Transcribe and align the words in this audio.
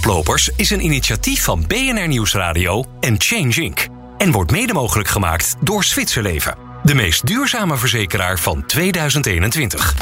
Koplopers 0.00 0.48
is 0.56 0.70
een 0.70 0.84
initiatief 0.84 1.44
van 1.44 1.64
BNR 1.66 2.08
Nieuwsradio 2.08 2.84
en 3.00 3.14
Change 3.18 3.62
Inc. 3.62 3.86
En 4.18 4.30
wordt 4.32 4.50
mede 4.50 4.72
mogelijk 4.72 5.08
gemaakt 5.08 5.54
door 5.60 5.84
Zwitserleven. 5.84 6.56
De 6.82 6.94
meest 6.94 7.26
duurzame 7.26 7.76
verzekeraar 7.76 8.38
van 8.38 8.66
2021. 8.66 9.94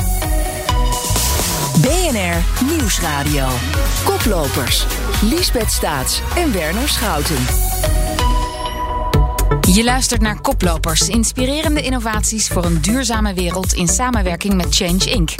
BNR 1.80 2.64
Nieuwsradio. 2.64 3.46
Koplopers. 4.04 4.86
Liesbeth 5.22 5.70
Staats 5.70 6.20
en 6.36 6.52
Werner 6.52 6.88
Schouten. 6.88 7.44
Je 9.74 9.84
luistert 9.84 10.20
naar 10.20 10.40
Koplopers, 10.40 11.08
inspirerende 11.08 11.82
innovaties 11.82 12.48
voor 12.48 12.64
een 12.64 12.80
duurzame 12.80 13.34
wereld 13.34 13.72
in 13.72 13.88
samenwerking 13.88 14.54
met 14.54 14.74
Change 14.74 15.10
Inc. 15.10 15.30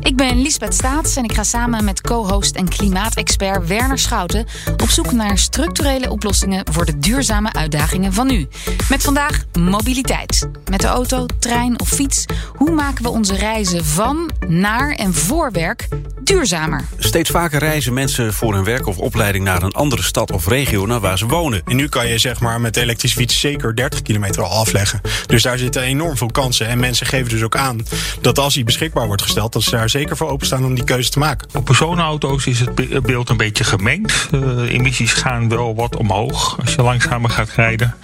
Ik 0.00 0.16
ben 0.16 0.42
Lisbeth 0.42 0.74
Staats 0.74 1.16
en 1.16 1.24
ik 1.24 1.32
ga 1.32 1.42
samen 1.42 1.84
met 1.84 2.00
co-host 2.00 2.56
en 2.56 2.68
klimaatexpert 2.68 3.66
Werner 3.66 3.98
Schouten 3.98 4.46
op 4.76 4.88
zoek 4.88 5.12
naar 5.12 5.38
structurele 5.38 6.10
oplossingen 6.10 6.64
voor 6.72 6.84
de 6.84 6.98
duurzame 6.98 7.52
uitdagingen 7.52 8.12
van 8.12 8.26
nu. 8.26 8.48
Met 8.88 9.02
vandaag 9.02 9.44
mobiliteit. 9.58 10.48
Met 10.70 10.80
de 10.80 10.86
auto, 10.86 11.26
trein 11.38 11.80
of 11.80 11.88
fiets. 11.88 12.24
Hoe 12.54 12.70
maken 12.70 13.02
we 13.02 13.10
onze 13.10 13.34
reizen 13.36 13.84
van, 13.84 14.30
naar 14.48 14.90
en 14.90 15.14
voor 15.14 15.52
werk 15.52 15.88
duurzamer? 16.22 16.84
Steeds 16.98 17.30
vaker 17.30 17.58
reizen 17.58 17.92
mensen 17.92 18.32
voor 18.32 18.54
hun 18.54 18.64
werk 18.64 18.86
of 18.86 18.98
opleiding 18.98 19.44
naar 19.44 19.62
een 19.62 19.72
andere 19.72 20.02
stad 20.02 20.32
of 20.32 20.46
regio 20.46 20.86
naar 20.86 21.00
waar 21.00 21.18
ze 21.18 21.26
wonen. 21.26 21.62
En 21.64 21.76
nu 21.76 21.88
kan 21.88 22.08
je 22.08 22.18
zeg 22.18 22.40
maar 22.40 22.60
met 22.60 22.74
de 22.74 22.80
elektrische 22.80 23.16
fiets 23.16 23.40
zeker 23.40 23.73
30 23.74 24.02
kilometer 24.02 24.42
al 24.42 24.58
afleggen. 24.58 25.00
Dus 25.26 25.42
daar 25.42 25.58
zitten 25.58 25.82
enorm 25.82 26.16
veel 26.16 26.30
kansen. 26.30 26.66
En 26.66 26.78
mensen 26.78 27.06
geven 27.06 27.28
dus 27.28 27.42
ook 27.42 27.56
aan 27.56 27.86
dat 28.20 28.38
als 28.38 28.54
die 28.54 28.64
beschikbaar 28.64 29.06
wordt 29.06 29.22
gesteld, 29.22 29.52
dat 29.52 29.62
ze 29.62 29.70
daar 29.70 29.90
zeker 29.90 30.16
voor 30.16 30.28
openstaan 30.28 30.64
om 30.64 30.74
die 30.74 30.84
keuze 30.84 31.10
te 31.10 31.18
maken. 31.18 31.48
Op 31.52 31.64
personenauto's 31.64 32.46
is 32.46 32.60
het 32.60 33.02
beeld 33.02 33.28
een 33.28 33.36
beetje 33.36 33.64
gemengd. 33.64 34.28
Uh, 34.34 34.72
emissies 34.72 35.12
gaan 35.12 35.48
wel 35.48 35.74
wat 35.74 35.96
omhoog 35.96 36.58
als 36.60 36.74
je 36.74 36.82
langzamer 36.82 37.30
gaat 37.30 37.50
rijden. 37.50 37.94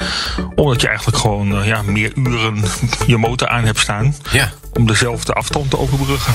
Omdat 0.54 0.80
je 0.80 0.88
eigenlijk 0.88 1.18
gewoon 1.18 1.58
uh, 1.58 1.66
ja, 1.66 1.82
meer 1.82 2.12
uren 2.14 2.62
je 3.06 3.16
motor 3.16 3.48
aan 3.48 3.64
hebt 3.64 3.78
staan. 3.78 4.14
Ja. 4.30 4.52
Om 4.72 4.86
dezelfde 4.86 5.32
afstand 5.32 5.70
te 5.70 5.78
overbruggen. 5.78 6.34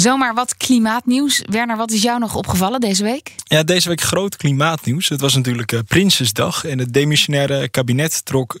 Zomaar 0.00 0.34
wat 0.34 0.56
klimaatnieuws. 0.56 1.42
Werner, 1.50 1.76
wat 1.76 1.90
is 1.90 2.02
jou 2.02 2.18
nog 2.18 2.34
opgevallen 2.34 2.80
deze 2.80 3.02
week? 3.02 3.34
Ja, 3.44 3.62
deze 3.62 3.88
week 3.88 4.00
groot 4.00 4.36
klimaatnieuws. 4.36 5.08
Het 5.08 5.20
was 5.20 5.34
natuurlijk 5.34 5.72
uh, 5.72 5.80
Prinsesdag 5.86 6.64
en 6.64 6.78
het 6.78 6.92
demissionaire 6.92 7.68
kabinet 7.68 8.24
trok 8.24 8.58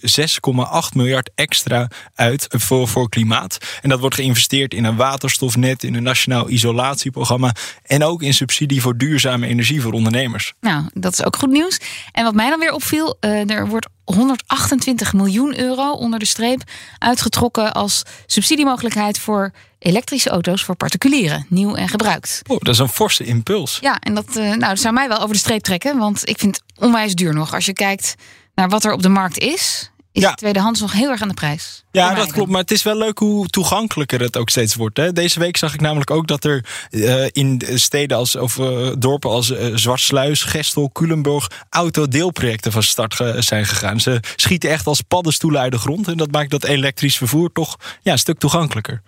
miljard 0.94 1.30
extra 1.34 1.88
uit 2.14 2.46
voor, 2.48 2.88
voor 2.88 3.08
klimaat. 3.08 3.58
En 3.82 3.88
dat 3.88 4.00
wordt 4.00 4.14
geïnvesteerd 4.14 4.74
in 4.74 4.84
een 4.84 4.96
waterstofnet, 4.96 5.84
in 5.84 5.94
een 5.94 6.02
nationaal 6.02 6.50
isolatieprogramma 6.50 7.54
en 7.82 8.04
ook 8.04 8.22
in 8.22 8.34
subsidie 8.34 8.80
voor 8.80 8.96
duurzame 8.96 9.46
energie 9.46 9.82
voor 9.82 9.92
ondernemers. 9.92 10.52
Nou, 10.60 10.84
dat 10.94 11.12
is 11.12 11.24
ook 11.24 11.36
goed 11.36 11.50
nieuws. 11.50 11.80
En 12.12 12.24
wat 12.24 12.34
mij 12.34 12.50
dan 12.50 12.58
weer 12.58 12.72
opviel, 12.72 13.16
uh, 13.20 13.50
er 13.50 13.68
wordt 13.68 13.88
128 14.14 15.12
miljoen 15.12 15.58
euro 15.58 15.92
onder 15.92 16.18
de 16.18 16.24
streep 16.24 16.62
uitgetrokken 16.98 17.72
als 17.72 18.02
subsidiemogelijkheid 18.26 19.18
voor 19.18 19.52
elektrische 19.78 20.30
auto's 20.30 20.64
voor 20.64 20.76
particulieren, 20.76 21.46
nieuw 21.48 21.74
en 21.74 21.88
gebruikt. 21.88 22.42
Oh, 22.46 22.58
dat 22.58 22.74
is 22.74 22.80
een 22.80 22.88
forse 22.88 23.24
impuls. 23.24 23.78
Ja, 23.80 23.98
en 23.98 24.14
dat, 24.14 24.36
uh, 24.36 24.44
nou, 24.44 24.58
dat 24.58 24.78
zou 24.78 24.94
mij 24.94 25.08
wel 25.08 25.18
over 25.20 25.32
de 25.32 25.40
streep 25.40 25.62
trekken, 25.62 25.98
want 25.98 26.28
ik 26.28 26.38
vind 26.38 26.56
het 26.56 26.84
onwijs 26.84 27.14
duur 27.14 27.34
nog. 27.34 27.54
Als 27.54 27.66
je 27.66 27.72
kijkt 27.72 28.14
naar 28.54 28.68
wat 28.68 28.84
er 28.84 28.92
op 28.92 29.02
de 29.02 29.08
markt 29.08 29.38
is, 29.38 29.90
is 30.12 30.22
ja. 30.22 30.34
tweedehands 30.34 30.80
nog 30.80 30.92
heel 30.92 31.10
erg 31.10 31.22
aan 31.22 31.28
de 31.28 31.34
prijs. 31.34 31.84
Ja, 31.90 32.14
dat 32.14 32.32
klopt. 32.32 32.50
Maar 32.50 32.60
het 32.60 32.70
is 32.70 32.82
wel 32.82 32.96
leuk 32.96 33.18
hoe 33.18 33.46
toegankelijker 33.46 34.20
het 34.20 34.36
ook 34.36 34.50
steeds 34.50 34.74
wordt. 34.74 34.96
Hè? 34.96 35.12
Deze 35.12 35.38
week 35.38 35.56
zag 35.56 35.74
ik 35.74 35.80
namelijk 35.80 36.10
ook 36.10 36.26
dat 36.26 36.44
er 36.44 36.64
uh, 36.90 37.24
in 37.32 37.62
steden 37.74 38.16
als, 38.16 38.36
of 38.36 38.56
uh, 38.56 38.90
dorpen 38.98 39.30
als 39.30 39.50
uh, 39.50 39.76
Zwartsluis, 39.76 40.42
Gestel, 40.42 40.90
Culemborg 40.92 41.50
autodeelprojecten 41.70 42.72
van 42.72 42.82
start 42.82 43.22
zijn 43.38 43.66
gegaan. 43.66 44.00
Ze 44.00 44.20
schieten 44.36 44.70
echt 44.70 44.86
als 44.86 45.00
paddenstoelen 45.00 45.60
uit 45.60 45.72
de 45.72 45.78
grond. 45.78 46.08
En 46.08 46.16
dat 46.16 46.30
maakt 46.30 46.50
dat 46.50 46.64
elektrisch 46.64 47.16
vervoer 47.16 47.52
toch 47.52 47.76
ja, 48.02 48.12
een 48.12 48.18
stuk 48.18 48.38
toegankelijker. 48.38 49.02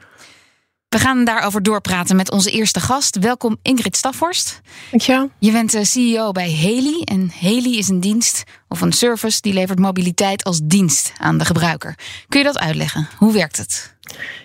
We 0.93 0.99
gaan 0.99 1.25
daarover 1.25 1.63
doorpraten 1.63 2.17
met 2.17 2.31
onze 2.31 2.51
eerste 2.51 2.81
gast. 2.81 3.19
Welkom 3.19 3.57
Ingrid 3.63 3.97
Staphorst. 3.97 4.61
Dankjewel. 4.91 5.31
Je 5.39 5.53
bent 5.53 5.79
CEO 5.83 6.33
bij 6.33 6.53
Haley. 6.53 7.01
En 7.05 7.33
Haley 7.41 7.77
is 7.77 7.89
een 7.89 8.01
dienst 8.01 8.43
of 8.69 8.81
een 8.81 8.93
service 8.93 9.41
die 9.41 9.53
levert 9.53 9.79
mobiliteit 9.79 10.45
als 10.45 10.61
dienst 10.63 11.13
aan 11.19 11.39
de 11.39 11.45
gebruiker. 11.45 11.95
Kun 12.29 12.39
je 12.39 12.45
dat 12.45 12.59
uitleggen? 12.59 13.09
Hoe 13.17 13.33
werkt 13.33 13.57
het? 13.57 13.95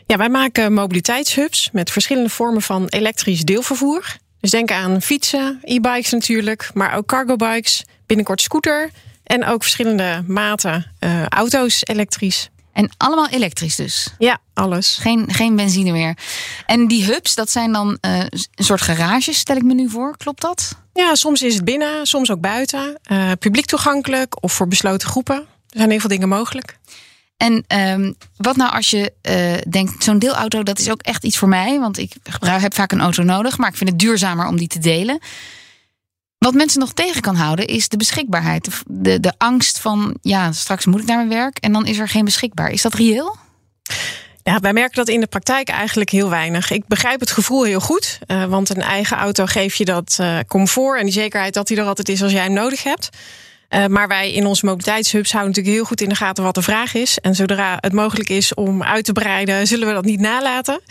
Ja, 0.06 0.18
wij 0.18 0.30
maken 0.30 0.74
mobiliteitshubs 0.74 1.70
met 1.72 1.92
verschillende 1.92 2.30
vormen 2.30 2.62
van 2.62 2.88
elektrisch 2.88 3.44
deelvervoer. 3.44 4.18
Dus 4.40 4.52
denk 4.52 4.72
aan 4.72 5.02
fietsen, 5.02 5.60
e-bikes 5.62 6.12
natuurlijk, 6.12 6.70
maar 6.74 6.96
ook 6.96 7.06
cargo-bikes, 7.06 7.86
binnenkort 8.06 8.42
scooter 8.42 8.90
en 9.24 9.46
ook 9.46 9.62
verschillende 9.62 10.24
maten 10.28 10.92
uh, 11.00 11.26
auto's 11.26 11.82
elektrisch. 11.84 12.50
En 12.78 12.90
allemaal 12.98 13.30
elektrisch 13.30 13.76
dus? 13.76 14.08
Ja, 14.18 14.38
alles. 14.54 14.98
Geen, 15.02 15.34
geen 15.34 15.56
benzine 15.56 15.92
meer. 15.92 16.18
En 16.66 16.88
die 16.88 17.06
hubs, 17.06 17.36
dat 17.36 17.50
zijn 17.50 17.72
dan 17.72 17.98
uh, 18.02 18.20
een 18.20 18.64
soort 18.64 18.82
garages, 18.82 19.38
stel 19.38 19.56
ik 19.56 19.64
me 19.64 19.74
nu 19.74 19.90
voor. 19.90 20.18
Klopt 20.18 20.42
dat? 20.42 20.76
Ja, 20.94 21.16
soms 21.16 21.42
is 21.42 21.54
het 21.54 21.64
binnen, 21.64 22.06
soms 22.06 22.32
ook 22.32 22.40
buiten. 22.40 23.00
Uh, 23.12 23.32
publiek 23.40 23.66
toegankelijk 23.66 24.44
of 24.44 24.54
voor 24.54 24.68
besloten 24.68 25.08
groepen. 25.08 25.36
Er 25.36 25.78
zijn 25.78 25.90
heel 25.90 26.00
veel 26.00 26.10
dingen 26.10 26.30
mogelijk. 26.30 26.78
En 27.38 27.66
um, 27.68 28.16
wat 28.36 28.56
nou 28.56 28.72
als 28.72 28.90
je 28.90 29.14
uh, 29.22 29.72
denkt, 29.72 30.04
zo'n 30.04 30.20
deelauto, 30.20 30.64
dat 30.64 30.80
is 30.80 30.90
ook 30.90 31.02
echt 31.02 31.24
iets 31.24 31.38
voor 31.38 31.50
mij. 31.50 31.80
Want 31.80 31.98
ik 31.98 32.12
gebruik, 32.24 32.62
heb 32.62 32.74
vaak 32.74 32.92
een 32.92 33.02
auto 33.02 33.24
nodig, 33.24 33.58
maar 33.58 33.70
ik 33.70 33.78
vind 33.78 33.90
het 33.90 34.00
duurzamer 34.00 34.48
om 34.48 34.58
die 34.58 34.68
te 34.68 34.80
delen. 34.80 35.20
Wat 36.38 36.54
mensen 36.54 36.80
nog 36.80 36.94
tegen 36.94 37.22
kan 37.22 37.36
houden 37.36 37.66
is 37.66 37.90
de 37.90 37.98
beschikbaarheid. 37.98 38.68
De, 38.86 39.20
de, 39.20 39.34
angst 39.38 39.80
van, 39.80 40.18
ja, 40.22 40.52
straks 40.52 40.86
moet 40.86 41.00
ik 41.00 41.06
naar 41.06 41.18
mijn 41.18 41.30
werk 41.30 41.58
en 41.58 41.72
dan 41.72 41.86
is 41.86 41.98
er 41.98 42.10
geen 42.10 42.26
beschikbaar. 42.26 42.70
Is 42.70 42.82
dat 42.82 42.94
reëel? 42.94 43.36
Ja, 44.44 44.60
wij 44.60 44.74
merken 44.74 44.96
dat 44.96 45.08
in 45.08 45.20
de 45.20 45.28
praktijk 45.28 45.70
eigenlijk 45.70 46.10
heel 46.10 46.30
weinig. 46.30 46.72
Ik 46.72 46.88
begrijp 46.88 47.20
het 47.20 47.32
gevoel 47.32 47.64
heel 47.64 47.80
goed, 47.80 48.20
uh, 48.28 48.46
want 48.46 48.70
een 48.70 48.82
eigen 48.82 49.18
auto 49.18 49.46
geeft 49.46 49.78
je 49.78 49.86
dat 49.86 50.18
uh, 50.22 50.40
comfort 50.48 51.00
en 51.00 51.06
die 51.06 51.14
zekerheid 51.14 51.54
dat 51.54 51.70
hij 51.70 51.78
er 51.78 51.86
altijd 51.86 52.10
is 52.10 52.24
als 52.24 52.32
jij 52.32 52.44
hem 52.44 52.54
nodig 52.54 52.84
hebt. 52.84 53.10
Uh, 53.70 53.86
maar 53.86 54.08
wij 54.08 54.34
in 54.34 54.46
onze 54.46 54.66
mobiliteitshubs 54.66 55.32
houden 55.32 55.52
natuurlijk 55.52 55.78
heel 55.78 55.88
goed 55.88 56.02
in 56.02 56.10
de 56.10 56.16
gaten 56.16 56.44
wat 56.44 56.56
de 56.56 56.62
vraag 56.62 56.94
is. 56.94 57.18
En 57.20 57.36
zodra 57.36 57.78
het 57.80 57.94
mogelijk 57.94 58.30
is 58.30 58.54
om 58.54 58.84
uit 58.84 59.06
te 59.06 59.12
breiden, 59.12 59.68
zullen 59.68 59.88
we 59.88 59.94
dat 59.94 60.06
niet 60.06 60.20
nalaten. 60.20 60.82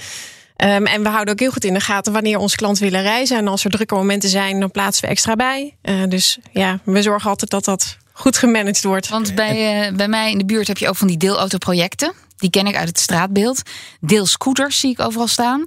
Um, 0.65 0.87
en 0.87 1.03
we 1.03 1.09
houden 1.09 1.35
ook 1.35 1.41
heel 1.41 1.51
goed 1.51 1.65
in 1.65 1.75
de 1.75 1.81
gaten 1.81 2.13
wanneer 2.13 2.39
onze 2.39 2.57
klanten 2.57 2.83
willen 2.83 3.03
reizen. 3.03 3.37
En 3.37 3.49
als 3.49 3.65
er 3.65 3.71
drukke 3.71 3.95
momenten 3.95 4.29
zijn, 4.29 4.61
dan 4.61 4.71
plaatsen 4.71 5.05
we 5.05 5.11
extra 5.11 5.35
bij. 5.35 5.77
Uh, 5.83 6.03
dus 6.09 6.39
ja, 6.53 6.79
we 6.85 7.03
zorgen 7.03 7.31
altijd 7.31 7.51
dat 7.51 7.65
dat 7.65 7.97
goed 8.13 8.37
gemanaged 8.37 8.85
wordt. 8.85 9.09
Want 9.09 9.35
bij, 9.35 9.89
uh, 9.89 9.97
bij 9.97 10.09
mij 10.09 10.31
in 10.31 10.39
de 10.39 10.45
buurt 10.45 10.69
heb 10.69 10.79
je 10.79 10.89
ook 10.89 10.97
van 10.97 11.09
die 11.09 11.17
deelautoprojecten. 11.17 12.13
Die 12.37 12.51
ken 12.51 12.67
ik 12.67 12.77
uit 12.77 12.89
het 12.89 12.99
straatbeeld. 12.99 13.63
Deelscooters 14.01 14.81
zie 14.81 14.91
ik 14.91 15.01
overal 15.01 15.27
staan. 15.27 15.67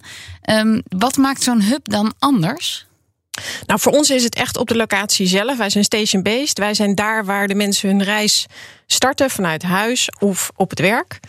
Um, 0.50 0.82
wat 0.88 1.18
maakt 1.18 1.44
zo'n 1.44 1.62
hub 1.62 1.90
dan 1.90 2.14
anders? 2.20 2.88
Nou, 3.66 3.80
voor 3.80 3.92
ons 3.92 4.10
is 4.10 4.24
het 4.24 4.36
echt 4.36 4.58
op 4.58 4.68
de 4.68 4.76
locatie 4.76 5.28
zelf. 5.28 5.58
Wij 5.58 5.70
zijn 5.70 5.84
station-based. 5.84 6.58
Wij 6.58 6.74
zijn 6.74 6.96
daar 6.96 7.26
waar 7.26 7.48
de 7.48 7.56
mensen 7.56 7.90
hun 7.90 8.04
reis 8.04 8.46
starten 8.86 9.30
vanuit 9.30 9.64
huis 9.64 10.10
of 10.20 10.52
op 10.56 10.70
het 10.70 10.80
werk. 10.80 11.20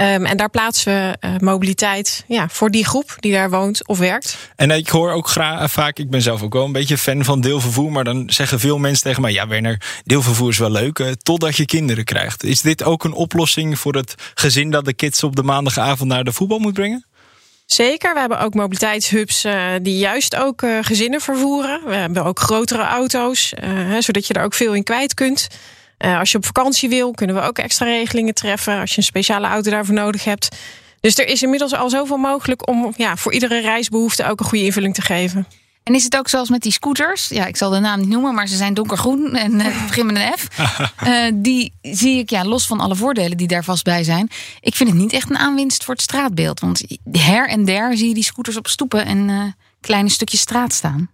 Um, 0.00 0.24
en 0.26 0.36
daar 0.36 0.50
plaatsen 0.50 0.92
we 0.92 1.28
uh, 1.28 1.36
mobiliteit 1.38 2.24
ja, 2.26 2.48
voor 2.48 2.70
die 2.70 2.84
groep 2.84 3.16
die 3.18 3.32
daar 3.32 3.50
woont 3.50 3.86
of 3.86 3.98
werkt. 3.98 4.36
En 4.56 4.70
ik 4.70 4.88
hoor 4.88 5.12
ook 5.12 5.28
graag, 5.28 5.70
vaak, 5.70 5.98
ik 5.98 6.10
ben 6.10 6.22
zelf 6.22 6.42
ook 6.42 6.52
wel 6.52 6.64
een 6.64 6.72
beetje 6.72 6.98
fan 6.98 7.24
van 7.24 7.40
deelvervoer. 7.40 7.92
Maar 7.92 8.04
dan 8.04 8.30
zeggen 8.30 8.60
veel 8.60 8.78
mensen 8.78 9.02
tegen 9.02 9.22
mij: 9.22 9.32
Ja, 9.32 9.48
Werner, 9.48 9.82
deelvervoer 10.04 10.48
is 10.48 10.58
wel 10.58 10.70
leuk. 10.70 10.98
Uh, 10.98 11.10
totdat 11.22 11.56
je 11.56 11.64
kinderen 11.64 12.04
krijgt. 12.04 12.44
Is 12.44 12.60
dit 12.60 12.84
ook 12.84 13.04
een 13.04 13.12
oplossing 13.12 13.78
voor 13.78 13.94
het 13.94 14.14
gezin 14.34 14.70
dat 14.70 14.84
de 14.84 14.94
kids 14.94 15.22
op 15.22 15.36
de 15.36 15.42
maandagavond 15.42 16.10
naar 16.10 16.24
de 16.24 16.32
voetbal 16.32 16.58
moet 16.58 16.74
brengen? 16.74 17.06
Zeker, 17.66 18.14
we 18.14 18.20
hebben 18.20 18.40
ook 18.40 18.54
mobiliteitshubs 18.54 19.44
uh, 19.44 19.64
die 19.82 19.98
juist 19.98 20.36
ook 20.36 20.62
gezinnen 20.80 21.20
vervoeren. 21.20 21.80
We 21.84 21.94
hebben 21.94 22.24
ook 22.24 22.38
grotere 22.38 22.82
auto's, 22.82 23.52
hè, 23.60 24.00
zodat 24.00 24.26
je 24.26 24.34
er 24.34 24.44
ook 24.44 24.54
veel 24.54 24.74
in 24.74 24.82
kwijt 24.82 25.14
kunt. 25.14 25.48
Uh, 26.04 26.18
als 26.18 26.30
je 26.30 26.36
op 26.36 26.44
vakantie 26.46 26.88
wil, 26.88 27.10
kunnen 27.10 27.36
we 27.36 27.42
ook 27.42 27.58
extra 27.58 27.86
regelingen 27.86 28.34
treffen. 28.34 28.80
Als 28.80 28.90
je 28.90 28.96
een 28.96 29.02
speciale 29.02 29.46
auto 29.46 29.70
daarvoor 29.70 29.94
nodig 29.94 30.24
hebt. 30.24 30.56
Dus 31.00 31.18
er 31.18 31.26
is 31.26 31.42
inmiddels 31.42 31.74
al 31.74 31.90
zoveel 31.90 32.16
mogelijk 32.16 32.68
om 32.68 32.92
ja, 32.96 33.16
voor 33.16 33.32
iedere 33.32 33.60
reisbehoefte 33.60 34.24
ook 34.24 34.40
een 34.40 34.46
goede 34.46 34.64
invulling 34.64 34.94
te 34.94 35.02
geven. 35.02 35.46
En 35.82 35.94
is 35.94 36.04
het 36.04 36.16
ook 36.16 36.28
zoals 36.28 36.48
met 36.48 36.62
die 36.62 36.72
scooters? 36.72 37.28
Ja, 37.28 37.46
ik 37.46 37.56
zal 37.56 37.70
de 37.70 37.78
naam 37.78 38.00
niet 38.00 38.08
noemen, 38.08 38.34
maar 38.34 38.46
ze 38.46 38.56
zijn 38.56 38.74
donkergroen 38.74 39.34
en 39.34 39.52
uh, 39.52 39.86
beginnen 39.86 40.14
met 40.14 40.22
een 40.22 40.38
F. 40.38 40.48
Uh, 41.06 41.42
die 41.42 41.72
zie 41.82 42.18
ik, 42.18 42.30
ja, 42.30 42.44
los 42.44 42.66
van 42.66 42.80
alle 42.80 42.96
voordelen 42.96 43.36
die 43.36 43.46
daar 43.46 43.64
vast 43.64 43.84
bij 43.84 44.04
zijn. 44.04 44.28
Ik 44.60 44.74
vind 44.74 44.90
het 44.90 44.98
niet 44.98 45.12
echt 45.12 45.30
een 45.30 45.38
aanwinst 45.38 45.84
voor 45.84 45.94
het 45.94 46.02
straatbeeld. 46.02 46.60
Want 46.60 46.82
her 47.12 47.48
en 47.48 47.64
der 47.64 47.96
zie 47.96 48.08
je 48.08 48.14
die 48.14 48.24
scooters 48.24 48.56
op 48.56 48.66
stoepen 48.66 49.04
en 49.04 49.28
uh, 49.28 49.42
kleine 49.80 50.08
stukjes 50.08 50.40
straat 50.40 50.72
staan. 50.72 51.10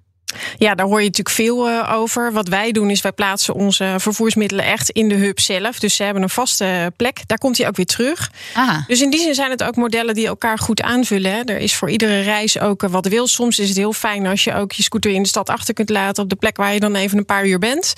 Ja, 0.58 0.74
daar 0.74 0.86
hoor 0.86 0.98
je 0.98 1.06
natuurlijk 1.06 1.36
veel 1.36 1.68
uh, 1.68 1.92
over. 1.92 2.32
Wat 2.32 2.48
wij 2.48 2.72
doen 2.72 2.90
is 2.90 3.00
wij 3.00 3.12
plaatsen 3.12 3.54
onze 3.54 3.94
vervoersmiddelen 3.98 4.64
echt 4.64 4.90
in 4.90 5.08
de 5.08 5.14
hub 5.14 5.40
zelf. 5.40 5.78
Dus 5.78 5.96
ze 5.96 6.02
hebben 6.02 6.22
een 6.22 6.28
vaste 6.28 6.92
plek. 6.96 7.20
Daar 7.26 7.38
komt 7.38 7.58
hij 7.58 7.68
ook 7.68 7.76
weer 7.76 7.86
terug. 7.86 8.30
Ah. 8.54 8.86
Dus 8.86 9.00
in 9.00 9.10
die 9.10 9.20
zin 9.20 9.34
zijn 9.34 9.50
het 9.50 9.62
ook 9.62 9.76
modellen 9.76 10.14
die 10.14 10.26
elkaar 10.26 10.58
goed 10.58 10.82
aanvullen. 10.82 11.32
Hè. 11.32 11.40
Er 11.40 11.58
is 11.58 11.74
voor 11.74 11.90
iedere 11.90 12.20
reis 12.20 12.58
ook 12.58 12.82
uh, 12.82 12.90
wat 12.90 13.06
wil. 13.06 13.26
Soms 13.26 13.58
is 13.58 13.68
het 13.68 13.76
heel 13.76 13.92
fijn 13.92 14.26
als 14.26 14.44
je 14.44 14.54
ook 14.54 14.72
je 14.72 14.82
scooter 14.82 15.10
in 15.10 15.22
de 15.22 15.28
stad 15.28 15.48
achter 15.48 15.74
kunt 15.74 15.90
laten 15.90 16.22
op 16.22 16.28
de 16.30 16.36
plek 16.36 16.56
waar 16.56 16.72
je 16.72 16.80
dan 16.80 16.94
even 16.94 17.18
een 17.18 17.24
paar 17.24 17.46
uur 17.46 17.58
bent. 17.58 17.92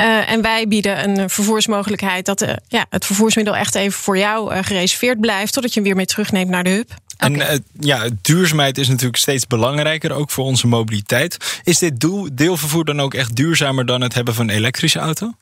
Uh, 0.00 0.30
en 0.30 0.42
wij 0.42 0.68
bieden 0.68 1.08
een 1.08 1.30
vervoersmogelijkheid 1.30 2.26
dat 2.26 2.46
ja, 2.68 2.86
het 2.90 3.04
vervoersmiddel 3.04 3.56
echt 3.56 3.74
even 3.74 4.00
voor 4.00 4.18
jou 4.18 4.62
gereserveerd 4.62 5.20
blijft, 5.20 5.52
totdat 5.52 5.72
je 5.72 5.80
hem 5.80 5.88
weer 5.88 5.96
mee 5.96 6.06
terugneemt 6.06 6.50
naar 6.50 6.64
de 6.64 6.70
hub. 6.70 6.90
En 7.16 7.34
okay. 7.34 7.60
ja, 7.80 8.08
duurzaamheid 8.22 8.78
is 8.78 8.88
natuurlijk 8.88 9.16
steeds 9.16 9.46
belangrijker, 9.46 10.12
ook 10.12 10.30
voor 10.30 10.44
onze 10.44 10.66
mobiliteit. 10.66 11.60
Is 11.64 11.78
dit 11.78 12.00
doel, 12.00 12.28
deelvervoer 12.32 12.84
dan 12.84 13.00
ook 13.00 13.14
echt 13.14 13.36
duurzamer 13.36 13.86
dan 13.86 14.00
het 14.00 14.14
hebben 14.14 14.34
van 14.34 14.48
een 14.48 14.56
elektrische 14.56 14.98
auto? 14.98 15.32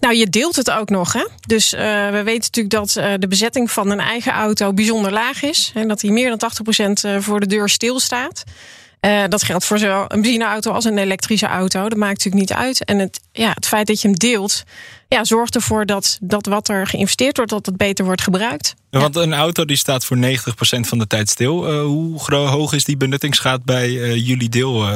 Nou, 0.00 0.14
je 0.14 0.28
deelt 0.28 0.56
het 0.56 0.70
ook 0.70 0.88
nog. 0.88 1.12
Hè? 1.12 1.26
Dus 1.46 1.74
uh, 1.74 1.80
we 2.10 2.22
weten 2.22 2.40
natuurlijk 2.40 2.74
dat 2.74 2.96
uh, 2.96 3.12
de 3.18 3.28
bezetting 3.28 3.70
van 3.70 3.90
een 3.90 4.00
eigen 4.00 4.32
auto 4.32 4.72
bijzonder 4.72 5.12
laag 5.12 5.42
is. 5.42 5.72
En 5.74 5.88
dat 5.88 6.00
die 6.00 6.12
meer 6.12 6.36
dan 6.36 6.50
80% 7.18 7.22
voor 7.22 7.40
de 7.40 7.46
deur 7.46 7.68
stilstaat. 7.68 8.44
Uh, 9.00 9.24
dat 9.28 9.42
geldt 9.42 9.64
voor 9.64 9.78
zowel 9.78 10.04
een 10.08 10.22
benzineauto 10.22 10.72
als 10.72 10.84
een 10.84 10.98
elektrische 10.98 11.46
auto. 11.46 11.88
Dat 11.88 11.98
maakt 11.98 12.24
natuurlijk 12.24 12.50
niet 12.50 12.58
uit. 12.58 12.84
En 12.84 12.98
het, 12.98 13.20
ja, 13.32 13.50
het 13.54 13.66
feit 13.66 13.86
dat 13.86 14.00
je 14.00 14.08
hem 14.08 14.16
deelt, 14.16 14.64
ja, 15.14 15.24
zorgt 15.24 15.54
ervoor 15.54 15.86
dat, 15.86 16.18
dat 16.20 16.46
wat 16.46 16.68
er 16.68 16.86
geïnvesteerd 16.86 17.36
wordt, 17.36 17.50
dat 17.50 17.66
het 17.66 17.76
beter 17.76 18.04
wordt 18.04 18.22
gebruikt. 18.22 18.74
Want 18.90 19.16
een 19.16 19.34
auto 19.34 19.64
die 19.64 19.76
staat 19.76 20.04
voor 20.04 20.16
90% 20.16 20.20
van 20.80 20.98
de 20.98 21.06
tijd 21.06 21.28
stil. 21.28 21.72
Uh, 21.72 21.82
hoe 21.82 22.34
hoog 22.34 22.72
is 22.72 22.84
die 22.84 22.96
benuttingsgraad 22.96 23.64
bij 23.64 23.88
uh, 23.88 24.26
jullie 24.26 24.48
deel 24.48 24.86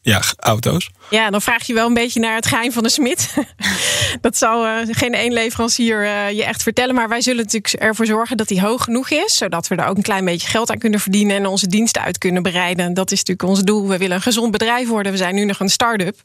ja, 0.00 0.22
auto's? 0.36 0.90
Ja, 1.10 1.30
dan 1.30 1.42
vraag 1.42 1.66
je 1.66 1.74
wel 1.74 1.86
een 1.86 1.94
beetje 1.94 2.20
naar 2.20 2.34
het 2.34 2.46
geheim 2.46 2.72
van 2.72 2.82
de 2.82 2.88
smid. 2.88 3.34
dat 4.20 4.36
zal 4.36 4.84
geen 4.90 5.14
één 5.14 5.32
leverancier 5.32 6.04
je 6.30 6.44
echt 6.44 6.62
vertellen. 6.62 6.94
Maar 6.94 7.08
wij 7.08 7.20
zullen 7.20 7.44
natuurlijk 7.44 7.74
ervoor 7.74 8.06
zorgen 8.06 8.36
dat 8.36 8.48
die 8.48 8.60
hoog 8.60 8.84
genoeg 8.84 9.10
is. 9.10 9.36
Zodat 9.36 9.68
we 9.68 9.76
er 9.76 9.86
ook 9.86 9.96
een 9.96 10.02
klein 10.02 10.24
beetje 10.24 10.48
geld 10.48 10.70
aan 10.70 10.78
kunnen 10.78 11.00
verdienen. 11.00 11.36
En 11.36 11.46
onze 11.46 11.66
diensten 11.66 12.02
uit 12.02 12.18
kunnen 12.18 12.42
bereiden. 12.42 12.94
Dat 12.94 13.10
is 13.10 13.18
natuurlijk 13.18 13.48
ons 13.48 13.62
doel. 13.62 13.88
We 13.88 13.98
willen 13.98 14.16
een 14.16 14.22
gezond 14.22 14.50
bedrijf 14.50 14.88
worden. 14.88 15.12
We 15.12 15.18
zijn 15.18 15.34
nu 15.34 15.44
nog 15.44 15.60
een 15.60 15.68
start-up. 15.68 16.16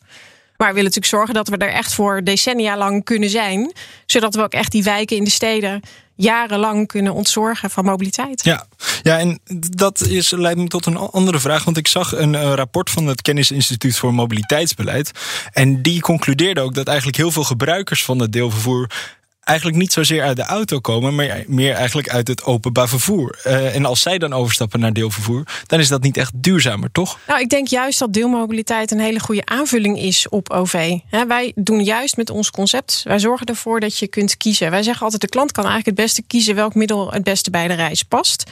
Maar 0.59 0.67
we 0.67 0.73
willen 0.73 0.91
natuurlijk 0.91 1.15
zorgen 1.15 1.33
dat 1.33 1.47
we 1.47 1.57
er 1.57 1.73
echt 1.73 1.93
voor 1.93 2.23
decennia 2.23 2.77
lang 2.77 3.03
kunnen 3.03 3.29
zijn. 3.29 3.73
Zodat 4.05 4.35
we 4.35 4.41
ook 4.41 4.53
echt 4.53 4.71
die 4.71 4.83
wijken 4.83 5.17
in 5.17 5.23
de 5.23 5.29
steden 5.29 5.81
jarenlang 6.15 6.87
kunnen 6.87 7.13
ontzorgen 7.13 7.69
van 7.69 7.85
mobiliteit. 7.85 8.43
Ja, 8.43 8.65
ja 9.01 9.19
en 9.19 9.39
dat 9.69 10.01
is, 10.01 10.31
leidt 10.31 10.59
me 10.59 10.67
tot 10.67 10.85
een 10.85 10.97
andere 10.97 11.39
vraag. 11.39 11.63
Want 11.63 11.77
ik 11.77 11.87
zag 11.87 12.15
een 12.15 12.33
uh, 12.33 12.53
rapport 12.53 12.89
van 12.89 13.07
het 13.07 13.21
Kennisinstituut 13.21 13.97
voor 13.97 14.13
Mobiliteitsbeleid. 14.13 15.11
En 15.51 15.81
die 15.81 16.01
concludeerde 16.01 16.61
ook 16.61 16.73
dat 16.73 16.87
eigenlijk 16.87 17.17
heel 17.17 17.31
veel 17.31 17.43
gebruikers 17.43 18.05
van 18.05 18.19
het 18.19 18.31
deelvervoer 18.31 18.89
eigenlijk 19.49 19.77
niet 19.77 19.93
zozeer 19.93 20.23
uit 20.23 20.35
de 20.35 20.43
auto 20.43 20.79
komen, 20.79 21.15
maar 21.15 21.43
meer 21.47 21.73
eigenlijk 21.73 22.09
uit 22.09 22.27
het 22.27 22.43
openbaar 22.43 22.89
vervoer. 22.89 23.39
Uh, 23.45 23.75
en 23.75 23.85
als 23.85 24.01
zij 24.01 24.17
dan 24.17 24.33
overstappen 24.33 24.79
naar 24.79 24.93
deelvervoer, 24.93 25.43
dan 25.65 25.79
is 25.79 25.87
dat 25.87 26.01
niet 26.01 26.17
echt 26.17 26.31
duurzamer, 26.35 26.91
toch? 26.91 27.19
Nou, 27.27 27.39
ik 27.41 27.49
denk 27.49 27.67
juist 27.67 27.99
dat 27.99 28.13
deelmobiliteit 28.13 28.91
een 28.91 28.99
hele 28.99 29.19
goede 29.19 29.45
aanvulling 29.45 29.99
is 29.99 30.29
op 30.29 30.49
OV. 30.49 30.97
Wij 31.27 31.51
doen 31.55 31.83
juist 31.83 32.17
met 32.17 32.29
ons 32.29 32.51
concept, 32.51 33.01
wij 33.03 33.19
zorgen 33.19 33.45
ervoor 33.45 33.79
dat 33.79 33.97
je 33.97 34.07
kunt 34.07 34.37
kiezen. 34.37 34.71
Wij 34.71 34.83
zeggen 34.83 35.03
altijd, 35.03 35.21
de 35.21 35.29
klant 35.29 35.51
kan 35.51 35.65
eigenlijk 35.65 35.97
het 35.97 36.05
beste 36.05 36.23
kiezen 36.27 36.55
welk 36.55 36.75
middel 36.75 37.11
het 37.11 37.23
beste 37.23 37.49
bij 37.49 37.67
de 37.67 37.73
reis 37.73 38.03
past. 38.03 38.43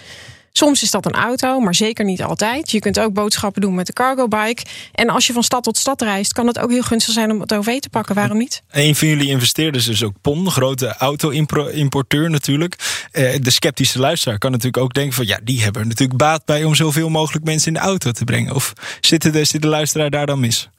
Soms 0.58 0.84
is 0.84 0.92
dat 0.92 1.06
een 1.06 1.12
auto, 1.14 1.60
maar 1.60 1.76
zeker 1.76 2.06
niet 2.06 2.24
altijd. 2.24 2.72
Je 2.72 2.80
kunt 2.80 3.00
ook 3.00 3.14
boodschappen 3.14 3.62
doen 3.62 3.76
met 3.76 3.86
de 3.86 3.94
cargo 3.94 4.28
bike. 4.28 4.64
En 4.92 5.10
als 5.10 5.28
je 5.28 5.34
van 5.34 5.44
stad 5.44 5.64
tot 5.64 5.78
stad 5.78 6.02
reist, 6.02 6.34
kan 6.34 6.48
het 6.48 6.60
ook 6.60 6.72
heel 6.72 6.82
gunstig 6.82 7.14
zijn 7.14 7.32
om 7.32 7.42
het 7.42 7.54
OV 7.54 7.80
te 7.80 7.90
pakken. 7.90 8.16
Waarom 8.16 8.38
niet? 8.38 8.64
Een 8.72 8.96
van 8.96 9.08
jullie 9.08 9.30
investeerders 9.30 9.88
is 9.88 10.04
ook 10.04 10.14
PON, 10.22 10.52
grote 10.52 10.96
auto-importeur 10.98 12.30
natuurlijk. 12.30 12.76
De 13.12 13.52
sceptische 13.52 14.00
luisteraar 14.00 14.38
kan 14.38 14.52
natuurlijk 14.52 14.84
ook 14.84 14.94
denken 14.94 15.14
van 15.14 15.28
ja, 15.28 15.40
die 15.44 15.62
hebben 15.62 15.88
natuurlijk 15.88 16.20
baat 16.20 16.46
bij 16.46 16.64
om 16.64 16.76
zoveel 16.76 17.10
mogelijk 17.10 17.46
mensen 17.46 17.68
in 17.68 17.74
de 17.74 17.80
auto 17.80 18.12
te 18.12 18.24
brengen. 18.24 18.56
Of 18.56 18.74
zit 19.02 19.34
de, 19.34 19.46
zit 19.46 19.62
de 19.62 19.68
luisteraar 19.68 20.10
daar 20.10 20.26
dan 20.26 20.40
mis? 20.40 20.70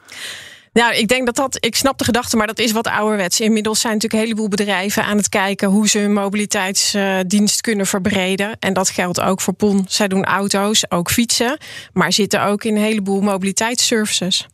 Nou, 0.72 0.94
ik 0.94 1.08
denk 1.08 1.26
dat 1.26 1.36
dat, 1.36 1.64
ik 1.64 1.76
snap 1.76 1.98
de 1.98 2.04
gedachte, 2.04 2.36
maar 2.36 2.46
dat 2.46 2.58
is 2.58 2.72
wat 2.72 2.86
ouderwets. 2.86 3.40
Inmiddels 3.40 3.80
zijn 3.80 3.92
natuurlijk 3.92 4.22
een 4.22 4.28
heleboel 4.28 4.48
bedrijven 4.48 5.04
aan 5.04 5.16
het 5.16 5.28
kijken 5.28 5.68
hoe 5.68 5.88
ze 5.88 5.98
hun 5.98 6.12
mobiliteitsdienst 6.12 7.60
kunnen 7.60 7.86
verbreden. 7.86 8.56
En 8.58 8.72
dat 8.72 8.88
geldt 8.88 9.20
ook 9.20 9.40
voor 9.40 9.54
PON. 9.54 9.84
Zij 9.88 10.08
doen 10.08 10.24
auto's, 10.24 10.90
ook 10.90 11.10
fietsen, 11.10 11.58
maar 11.92 12.12
zitten 12.12 12.42
ook 12.42 12.64
in 12.64 12.76
een 12.76 12.82
heleboel 12.82 13.20
mobiliteitsservices. 13.20 14.46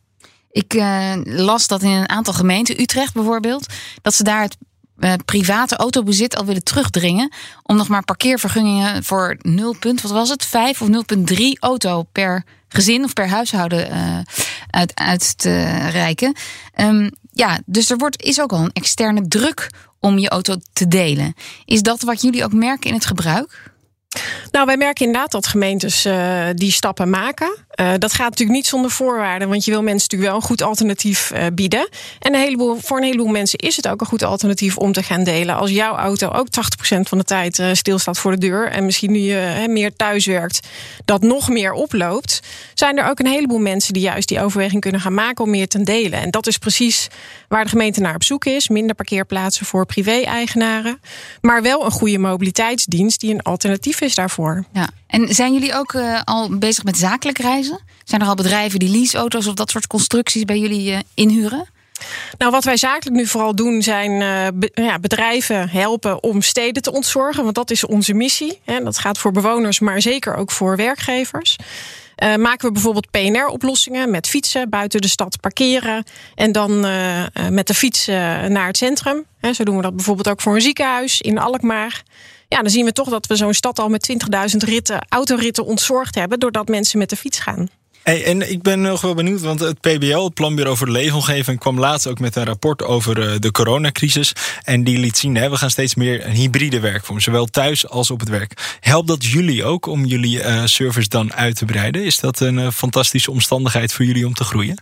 Ik 0.51 0.73
uh, 0.73 1.13
las 1.23 1.67
dat 1.67 1.81
in 1.81 1.89
een 1.89 2.09
aantal 2.09 2.33
gemeenten, 2.33 2.81
Utrecht 2.81 3.13
bijvoorbeeld, 3.13 3.73
dat 4.01 4.13
ze 4.13 4.23
daar 4.23 4.41
het 4.41 4.57
uh, 4.99 5.13
private 5.25 5.75
autobezit 5.75 6.35
al 6.35 6.45
willen 6.45 6.63
terugdringen. 6.63 7.33
Om 7.63 7.75
nog 7.75 7.87
maar 7.87 8.03
parkeervergunningen 8.03 9.03
voor 9.03 9.37
0, 9.41 9.75
wat 9.81 10.11
was 10.11 10.29
het? 10.29 10.45
5 10.45 10.81
of 10.81 10.87
0,3 10.87 11.35
auto 11.59 12.03
per 12.03 12.43
gezin 12.67 13.03
of 13.03 13.13
per 13.13 13.27
huishouden 13.27 13.91
uh, 13.91 14.19
uit, 14.69 14.91
uit 14.95 15.37
te 15.37 15.63
reiken. 15.89 16.35
Um, 16.75 17.09
ja, 17.31 17.59
dus 17.65 17.89
er 17.89 17.97
wordt, 17.97 18.23
is 18.23 18.41
ook 18.41 18.51
al 18.51 18.59
een 18.59 18.73
externe 18.73 19.27
druk 19.27 19.69
om 19.99 20.17
je 20.17 20.29
auto 20.29 20.55
te 20.73 20.87
delen. 20.87 21.33
Is 21.65 21.81
dat 21.81 22.01
wat 22.01 22.21
jullie 22.21 22.43
ook 22.43 22.53
merken 22.53 22.89
in 22.89 22.95
het 22.95 23.05
gebruik? 23.05 23.73
Nou, 24.51 24.65
wij 24.65 24.77
merken 24.77 25.05
inderdaad 25.05 25.31
dat 25.31 25.47
gemeentes 25.47 26.05
uh, 26.05 26.47
die 26.53 26.71
stappen 26.71 27.09
maken. 27.09 27.64
Uh, 27.79 27.91
dat 27.97 28.13
gaat 28.13 28.29
natuurlijk 28.29 28.57
niet 28.57 28.67
zonder 28.67 28.91
voorwaarden, 28.91 29.49
want 29.49 29.65
je 29.65 29.71
wil 29.71 29.83
mensen 29.83 30.01
natuurlijk 30.09 30.31
wel 30.31 30.41
een 30.41 30.47
goed 30.47 30.61
alternatief 30.61 31.31
uh, 31.31 31.45
bieden. 31.53 31.89
En 32.19 32.33
een 32.33 32.39
heleboel, 32.39 32.77
voor 32.81 32.97
een 32.97 33.03
heleboel 33.03 33.27
mensen 33.27 33.59
is 33.59 33.75
het 33.75 33.87
ook 33.87 34.01
een 34.01 34.07
goed 34.07 34.23
alternatief 34.23 34.77
om 34.77 34.91
te 34.91 35.03
gaan 35.03 35.23
delen. 35.23 35.55
Als 35.55 35.69
jouw 35.69 35.95
auto 35.95 36.29
ook 36.29 36.47
80% 36.95 36.99
van 36.99 37.17
de 37.17 37.23
tijd 37.23 37.63
stilstaat 37.73 38.17
voor 38.17 38.31
de 38.31 38.37
deur 38.37 38.71
en 38.71 38.85
misschien 38.85 39.11
nu 39.11 39.19
je 39.19 39.65
meer 39.67 39.95
thuis 39.95 40.25
werkt, 40.25 40.67
dat 41.05 41.21
nog 41.21 41.49
meer 41.49 41.71
oploopt, 41.71 42.39
zijn 42.73 42.97
er 42.97 43.09
ook 43.09 43.19
een 43.19 43.27
heleboel 43.27 43.59
mensen 43.59 43.93
die 43.93 44.03
juist 44.03 44.27
die 44.27 44.41
overweging 44.41 44.81
kunnen 44.81 45.01
gaan 45.01 45.13
maken 45.13 45.43
om 45.43 45.49
meer 45.49 45.67
te 45.67 45.83
delen. 45.83 46.19
En 46.19 46.31
dat 46.31 46.47
is 46.47 46.57
precies 46.57 47.07
waar 47.47 47.63
de 47.63 47.69
gemeente 47.69 48.01
naar 48.01 48.15
op 48.15 48.23
zoek 48.23 48.45
is. 48.45 48.69
Minder 48.69 48.95
parkeerplaatsen 48.95 49.65
voor 49.65 49.85
privé-eigenaren, 49.85 50.99
maar 51.41 51.61
wel 51.61 51.85
een 51.85 51.91
goede 51.91 52.17
mobiliteitsdienst 52.17 53.19
die 53.19 53.33
een 53.33 53.41
alternatief 53.41 54.01
is 54.01 54.15
daarvoor. 54.15 54.65
Ja. 54.73 54.89
En 55.07 55.33
zijn 55.33 55.53
jullie 55.53 55.75
ook 55.75 55.93
uh, 55.93 56.21
al 56.23 56.57
bezig 56.57 56.83
met 56.83 56.97
zakelijk 56.97 57.37
reizen? 57.37 57.64
Zijn 58.03 58.21
er 58.21 58.27
al 58.27 58.35
bedrijven 58.35 58.79
die 58.79 58.89
leaseauto's 58.89 59.47
of 59.47 59.53
dat 59.53 59.69
soort 59.69 59.87
constructies 59.87 60.43
bij 60.43 60.59
jullie 60.59 60.91
uh, 60.91 60.99
inhuren? 61.13 61.67
Nou, 62.37 62.51
wat 62.51 62.63
wij 62.63 62.77
zakelijk 62.77 63.15
nu 63.15 63.27
vooral 63.27 63.55
doen, 63.55 63.81
zijn 63.81 64.19
be 64.59 64.71
ja, 64.73 64.99
bedrijven 64.99 65.69
helpen 65.69 66.23
om 66.23 66.41
steden 66.41 66.81
te 66.81 66.91
ontzorgen. 66.91 67.43
Want 67.43 67.55
dat 67.55 67.71
is 67.71 67.85
onze 67.85 68.13
missie. 68.13 68.61
Dat 68.83 68.97
gaat 68.97 69.17
voor 69.17 69.31
bewoners, 69.31 69.79
maar 69.79 70.01
zeker 70.01 70.35
ook 70.35 70.51
voor 70.51 70.75
werkgevers. 70.75 71.55
Uh, 72.23 72.35
maken 72.35 72.67
we 72.67 72.73
bijvoorbeeld 72.73 73.11
PNR-oplossingen 73.11 74.11
met 74.11 74.27
fietsen 74.27 74.69
buiten 74.69 75.01
de 75.01 75.07
stad 75.07 75.39
parkeren 75.39 76.03
en 76.35 76.51
dan 76.51 76.79
met 77.49 77.67
de 77.67 77.73
fiets 77.73 78.05
naar 78.05 78.67
het 78.67 78.77
centrum. 78.77 79.25
Zo 79.53 79.63
doen 79.63 79.75
we 79.75 79.81
dat 79.81 79.95
bijvoorbeeld 79.95 80.29
ook 80.29 80.41
voor 80.41 80.55
een 80.55 80.61
ziekenhuis 80.61 81.21
in 81.21 81.37
Alkmaar. 81.37 82.03
Ja, 82.47 82.61
dan 82.61 82.69
zien 82.69 82.85
we 82.85 82.91
toch 82.91 83.09
dat 83.09 83.27
we 83.27 83.35
zo'n 83.35 83.53
stad 83.53 83.79
al 83.79 83.89
met 83.89 84.17
20.000 84.51 84.57
ritten, 84.57 85.05
autoritten 85.09 85.65
ontzorgd 85.65 86.15
hebben 86.15 86.39
doordat 86.39 86.67
mensen 86.67 86.99
met 86.99 87.09
de 87.09 87.15
fiets 87.15 87.39
gaan. 87.39 87.67
Hey, 88.05 88.23
en 88.25 88.51
ik 88.51 88.61
ben 88.61 88.81
nog 88.81 89.01
wel 89.01 89.13
benieuwd, 89.13 89.41
want 89.41 89.59
het 89.59 89.79
PBL, 89.79 90.23
het 90.23 90.33
Planbureau 90.33 90.77
voor 90.77 90.85
de 90.85 90.91
Leefomgeving, 90.91 91.59
kwam 91.59 91.79
laatst 91.79 92.07
ook 92.07 92.19
met 92.19 92.35
een 92.35 92.45
rapport 92.45 92.83
over 92.83 93.41
de 93.41 93.51
coronacrisis. 93.51 94.33
En 94.63 94.83
die 94.83 94.97
liet 94.97 95.17
zien, 95.17 95.35
hè, 95.35 95.49
we 95.49 95.57
gaan 95.57 95.69
steeds 95.69 95.95
meer 95.95 96.25
een 96.25 96.31
hybride 96.31 96.79
werkvorm, 96.79 97.19
zowel 97.19 97.45
thuis 97.45 97.89
als 97.89 98.11
op 98.11 98.19
het 98.19 98.29
werk. 98.29 98.77
Helpt 98.79 99.07
dat 99.07 99.25
jullie 99.25 99.63
ook 99.63 99.85
om 99.85 100.05
jullie 100.05 100.37
uh, 100.37 100.65
service 100.65 101.09
dan 101.09 101.33
uit 101.33 101.55
te 101.55 101.65
breiden? 101.65 102.03
Is 102.03 102.19
dat 102.19 102.39
een 102.39 102.57
uh, 102.57 102.71
fantastische 102.71 103.31
omstandigheid 103.31 103.93
voor 103.93 104.05
jullie 104.05 104.27
om 104.27 104.33
te 104.33 104.43
groeien? 104.43 104.77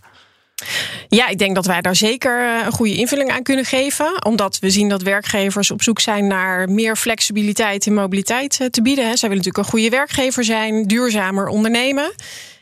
Ja, 1.08 1.28
ik 1.28 1.38
denk 1.38 1.54
dat 1.54 1.66
wij 1.66 1.80
daar 1.80 1.96
zeker 1.96 2.64
een 2.64 2.72
goede 2.72 2.94
invulling 2.94 3.30
aan 3.30 3.42
kunnen 3.42 3.64
geven. 3.64 4.24
Omdat 4.24 4.58
we 4.58 4.70
zien 4.70 4.88
dat 4.88 5.02
werkgevers 5.02 5.70
op 5.70 5.82
zoek 5.82 6.00
zijn 6.00 6.26
naar 6.26 6.70
meer 6.70 6.96
flexibiliteit 6.96 7.86
in 7.86 7.94
mobiliteit 7.94 8.68
te 8.70 8.82
bieden. 8.82 9.04
Zij 9.04 9.28
willen 9.28 9.44
natuurlijk 9.44 9.56
een 9.56 9.70
goede 9.70 9.88
werkgever 9.88 10.44
zijn, 10.44 10.86
duurzamer 10.86 11.46
ondernemen. 11.46 12.12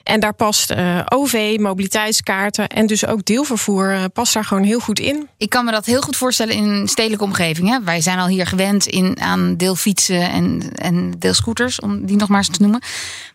En 0.02 0.20
daar 0.20 0.34
past 0.34 0.70
uh, 0.70 1.00
OV, 1.08 1.56
mobiliteitskaarten 1.60 2.68
en 2.68 2.86
dus 2.86 3.06
ook 3.06 3.24
deelvervoer 3.24 3.92
uh, 3.92 4.04
past 4.12 4.34
daar 4.34 4.44
gewoon 4.44 4.62
heel 4.62 4.80
goed 4.80 4.98
in. 4.98 5.28
Ik 5.36 5.50
kan 5.50 5.64
me 5.64 5.70
dat 5.70 5.86
heel 5.86 6.00
goed 6.00 6.16
voorstellen 6.16 6.54
in 6.54 6.88
stedelijke 6.88 7.24
omgeving. 7.24 7.68
Hè? 7.68 7.82
Wij 7.82 8.00
zijn 8.00 8.18
al 8.18 8.26
hier 8.26 8.46
gewend 8.46 8.86
in, 8.86 9.20
aan 9.20 9.56
deelfietsen 9.56 10.30
en, 10.30 10.72
en 10.74 11.14
deelscooters, 11.18 11.80
om 11.80 12.06
die 12.06 12.16
nog 12.16 12.28
maar 12.28 12.38
eens 12.38 12.56
te 12.56 12.62
noemen. 12.62 12.82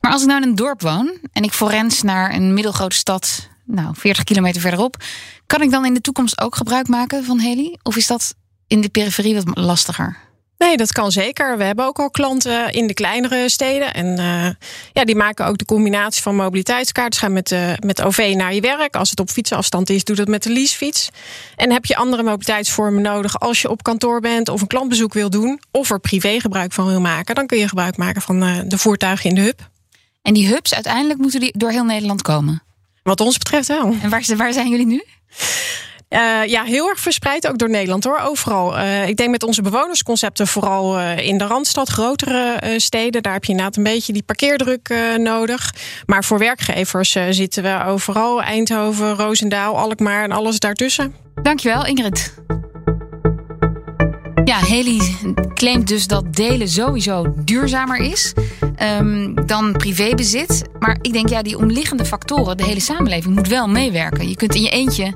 Maar 0.02 0.12
als 0.12 0.22
ik 0.22 0.28
nou 0.28 0.42
in 0.42 0.48
een 0.48 0.56
dorp 0.56 0.82
woon 0.82 1.18
en 1.34 1.44
ik 1.44 1.52
forens 1.52 2.02
naar 2.02 2.34
een 2.34 2.54
middelgrote 2.54 2.96
stad, 2.96 3.48
nou 3.68 3.96
40 3.98 4.24
kilometer 4.24 4.62
verderop, 4.62 5.04
kan 5.46 5.62
ik 5.62 5.72
dan 5.72 5.86
in 5.86 5.94
de 5.94 6.02
toekomst 6.02 6.42
ook 6.42 6.56
gebruik 6.56 6.88
maken 6.88 7.24
van 7.24 7.40
heli? 7.40 7.78
Of 7.84 7.96
is 7.96 8.08
dat 8.08 8.36
in 8.68 8.82
de 8.82 8.90
periferie 8.90 9.36
wat 9.36 9.58
lastiger? 9.58 10.28
Nee, 10.58 10.78
dat 10.78 10.92
kan 10.92 11.12
zeker. 11.12 11.58
We 11.58 11.64
hebben 11.64 11.86
ook 11.86 12.00
al 12.00 12.10
klanten 12.10 12.72
in 12.72 12.88
de 12.88 12.94
kleinere 12.94 13.50
steden. 13.50 13.94
En 13.94 14.06
uh, 14.20 14.50
ja, 14.94 15.06
die 15.06 15.16
maken 15.16 15.46
ook 15.46 15.58
de 15.58 15.66
combinatie 15.66 16.22
van 16.22 16.36
mobiliteitskaart. 16.36 17.10
Dus 17.10 17.20
gaan 17.20 17.34
met, 17.34 17.52
uh, 17.52 17.74
met 17.80 18.02
OV 18.02 18.34
naar 18.38 18.54
je 18.54 18.62
werk. 18.62 18.96
Als 18.96 19.10
het 19.10 19.20
op 19.20 19.30
fietsafstand 19.30 19.90
is, 19.90 20.04
doe 20.04 20.16
dat 20.16 20.28
met 20.28 20.44
de 20.44 20.52
leasefiets. 20.52 21.10
En 21.56 21.72
heb 21.72 21.86
je 21.86 21.96
andere 21.96 22.24
mobiliteitsvormen 22.24 23.02
nodig 23.02 23.40
als 23.40 23.62
je 23.62 23.70
op 23.70 23.84
kantoor 23.84 24.20
bent 24.20 24.50
of 24.50 24.62
een 24.62 24.68
klantbezoek 24.68 25.14
wil 25.14 25.30
doen. 25.30 25.60
Of 25.72 25.90
er 25.90 26.00
privé 26.00 26.40
gebruik 26.40 26.74
van 26.74 26.88
wil 26.88 27.02
maken. 27.02 27.36
Dan 27.36 27.48
kun 27.48 27.58
je 27.58 27.68
gebruik 27.68 27.98
maken 27.98 28.22
van 28.22 28.44
uh, 28.44 28.58
de 28.66 28.78
voertuigen 28.78 29.30
in 29.30 29.36
de 29.36 29.42
hub. 29.42 29.70
En 30.22 30.34
die 30.34 30.48
hubs, 30.48 30.74
uiteindelijk 30.74 31.20
moeten 31.20 31.40
die 31.40 31.58
door 31.58 31.72
heel 31.72 31.86
Nederland 31.86 32.22
komen? 32.22 32.62
Wat 33.08 33.22
ons 33.22 33.38
betreft 33.38 33.68
wel. 33.68 33.96
En 34.02 34.10
waar, 34.10 34.24
waar 34.38 34.54
zijn 34.54 34.70
jullie 34.70 34.86
nu? 34.86 35.04
Uh, 36.10 36.46
ja, 36.46 36.64
heel 36.64 36.90
erg 36.90 37.00
verspreid 37.00 37.48
ook 37.48 37.58
door 37.58 37.70
Nederland 37.70 38.04
hoor. 38.04 38.20
Overal. 38.20 38.78
Uh, 38.78 39.08
ik 39.08 39.18
denk 39.18 39.30
met 39.30 39.44
onze 39.44 39.62
bewonersconcepten 39.62 40.48
vooral 40.48 41.00
uh, 41.00 41.18
in 41.18 41.38
de 41.38 41.46
Randstad, 41.46 41.90
grotere 41.90 42.74
steden. 42.78 43.24
Daar 43.24 43.34
heb 43.34 43.44
je 43.44 43.52
inderdaad 43.52 43.78
een 43.78 43.84
beetje 43.84 44.14
die 44.14 44.24
parkeerdruk 44.24 44.94
nodig. 45.18 45.74
Maar 46.06 46.24
voor 46.24 46.40
werkgevers 46.40 47.12
zitten 47.30 47.64
we 47.64 47.84
overal. 47.86 48.42
Eindhoven, 48.42 49.16
Roosendaal, 49.16 49.78
Alkmaar 49.78 50.24
en 50.24 50.32
alles 50.32 50.60
daartussen. 50.60 51.16
Dankjewel 51.42 51.86
Ingrid. 51.86 52.34
Ja, 54.44 54.60
Haley 54.60 55.02
claimt 55.54 55.88
dus 55.88 56.08
dat 56.08 56.36
delen 56.36 56.68
sowieso 56.70 57.34
duurzamer 57.36 57.98
is 57.98 58.34
um, 58.82 59.46
dan 59.46 59.72
privébezit. 59.72 60.64
Maar 60.80 60.98
ik 61.02 61.14
denk, 61.14 61.30
ja, 61.30 61.42
die 61.42 61.58
omliggende 61.58 62.06
factoren, 62.06 62.58
de 62.58 62.64
hele 62.64 62.80
samenleving 62.80 63.36
moet 63.36 63.48
wel 63.48 63.68
meewerken. 63.68 64.30
Je 64.30 64.36
kunt 64.36 64.56
in 64.56 64.62
je 64.62 64.70
eentje 64.70 65.14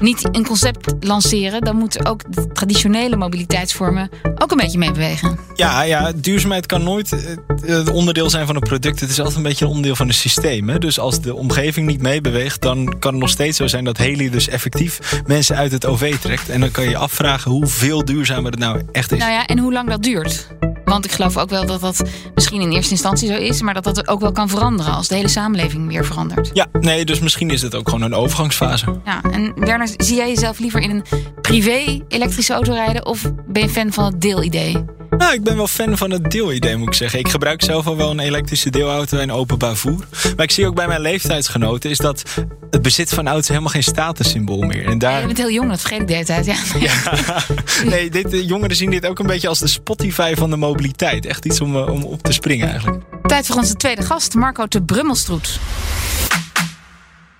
niet 0.00 0.28
een 0.32 0.46
concept 0.46 0.94
lanceren, 1.00 1.60
dan 1.60 1.76
moeten 1.76 2.06
ook 2.06 2.32
de 2.32 2.52
traditionele 2.52 3.16
mobiliteitsvormen 3.16 4.10
ook 4.34 4.50
een 4.50 4.56
beetje 4.56 4.78
meebewegen. 4.78 5.38
Ja, 5.54 5.82
ja, 5.82 6.12
duurzaamheid 6.16 6.66
kan 6.66 6.82
nooit 6.82 7.36
het 7.66 7.90
onderdeel 7.90 8.30
zijn 8.30 8.46
van 8.46 8.54
een 8.54 8.62
product. 8.62 9.00
Het 9.00 9.10
is 9.10 9.18
altijd 9.18 9.36
een 9.36 9.42
beetje 9.42 9.64
een 9.64 9.70
onderdeel 9.70 9.96
van 9.96 10.08
een 10.08 10.14
systeem. 10.14 10.68
Hè? 10.68 10.78
Dus 10.78 10.98
als 10.98 11.20
de 11.20 11.34
omgeving 11.34 11.86
niet 11.86 12.02
meebeweegt, 12.02 12.62
dan 12.62 12.98
kan 12.98 13.12
het 13.12 13.20
nog 13.20 13.30
steeds 13.30 13.56
zo 13.56 13.66
zijn 13.66 13.84
dat 13.84 13.98
Haley 13.98 14.30
dus 14.30 14.48
effectief 14.48 15.22
mensen 15.26 15.56
uit 15.56 15.72
het 15.72 15.86
OV 15.86 16.14
trekt. 16.14 16.48
En 16.48 16.60
dan 16.60 16.70
kan 16.70 16.84
je 16.84 16.90
je 16.90 16.96
afvragen 16.96 17.50
hoeveel 17.50 18.04
duurzamer 18.04 18.50
het 18.50 18.60
nou 18.60 18.82
echt 18.92 19.12
is. 19.12 19.18
Nou 19.18 19.32
ja, 19.32 19.46
en 19.46 19.58
hoe 19.58 19.72
lang 19.72 19.88
dat 19.88 20.02
duurt. 20.02 20.48
Want 20.84 21.04
ik 21.04 21.12
geloof 21.12 21.36
ook 21.36 21.50
wel 21.50 21.66
dat 21.66 21.80
dat 21.80 22.02
misschien 22.34 22.60
in 22.60 22.72
eerste 22.72 22.90
instantie 22.90 23.28
zo 23.28 23.34
is, 23.34 23.62
maar 23.62 23.74
dat 23.74 23.84
dat 23.84 24.08
ook 24.08 24.20
wel 24.20 24.32
kan 24.32 24.48
veranderen 24.48 24.94
als 24.94 25.08
de 25.08 25.14
hele 25.14 25.28
samenleving 25.28 25.88
weer 25.88 26.04
verandert. 26.04 26.50
Ja, 26.52 26.66
nee, 26.80 27.04
dus 27.04 27.20
misschien 27.20 27.50
is 27.50 27.62
het 27.62 27.74
ook 27.74 27.88
gewoon 27.88 28.04
een 28.04 28.14
overgangsfase. 28.14 29.00
Ja, 29.04 29.20
en 29.30 29.52
Werner, 29.56 29.88
zie 29.96 30.16
jij 30.16 30.28
jezelf 30.28 30.58
liever 30.58 30.80
in 30.80 30.90
een 30.90 31.04
privé 31.40 32.00
elektrische 32.08 32.52
auto 32.52 32.72
rijden 32.72 33.06
of 33.06 33.32
ben 33.46 33.62
je 33.62 33.68
fan 33.68 33.92
van 33.92 34.04
het 34.04 34.20
deelidee? 34.20 34.84
Nou, 35.18 35.34
ik 35.34 35.42
ben 35.42 35.56
wel 35.56 35.66
fan 35.66 35.96
van 35.96 36.10
het 36.10 36.30
deelidee, 36.30 36.76
moet 36.76 36.88
ik 36.88 36.94
zeggen. 36.94 37.18
Ik 37.18 37.28
gebruik 37.28 37.62
zelf 37.62 37.86
al 37.86 37.96
wel 37.96 38.10
een 38.10 38.20
elektrische 38.20 38.70
deelauto 38.70 39.18
en 39.18 39.32
openbaar 39.32 39.76
voer. 39.76 40.06
Maar 40.36 40.44
ik 40.44 40.50
zie 40.50 40.66
ook 40.66 40.74
bij 40.74 40.86
mijn 40.86 41.00
leeftijdsgenoten 41.00 41.90
is 41.90 41.98
dat 41.98 42.22
het 42.70 42.82
bezit 42.82 43.14
van 43.14 43.28
auto's 43.28 43.48
helemaal 43.48 43.70
geen 43.70 43.82
statussymbool 43.82 44.60
meer. 44.60 44.86
En 44.86 44.98
daar... 44.98 45.12
Ja, 45.12 45.18
je 45.18 45.26
bent 45.26 45.38
heel 45.38 45.50
jong, 45.50 45.70
dat 45.70 45.80
vergeet 45.80 46.00
ik 46.00 46.06
de 46.06 46.12
hele 46.12 46.24
tijd. 46.24 46.46
Ja. 46.46 46.56
ja. 46.78 47.42
nee, 47.84 48.10
dit, 48.10 48.30
de 48.30 48.44
jongeren 48.44 48.76
zien 48.76 48.90
dit 48.90 49.06
ook 49.06 49.18
een 49.18 49.26
beetje 49.26 49.48
als 49.48 49.58
de 49.58 49.66
Spotify 49.66 50.34
van 50.34 50.50
de 50.50 50.56
mobiliteit. 50.56 51.26
Echt 51.26 51.44
iets 51.44 51.60
om, 51.60 51.76
om 51.76 52.02
op 52.02 52.22
te 52.22 52.32
springen 52.32 52.68
eigenlijk. 52.68 53.02
Tijd 53.22 53.46
voor 53.46 53.56
onze 53.56 53.74
tweede 53.74 54.02
gast, 54.02 54.34
Marco 54.34 54.66
de 54.68 54.82
Brummelstroet. 54.82 55.58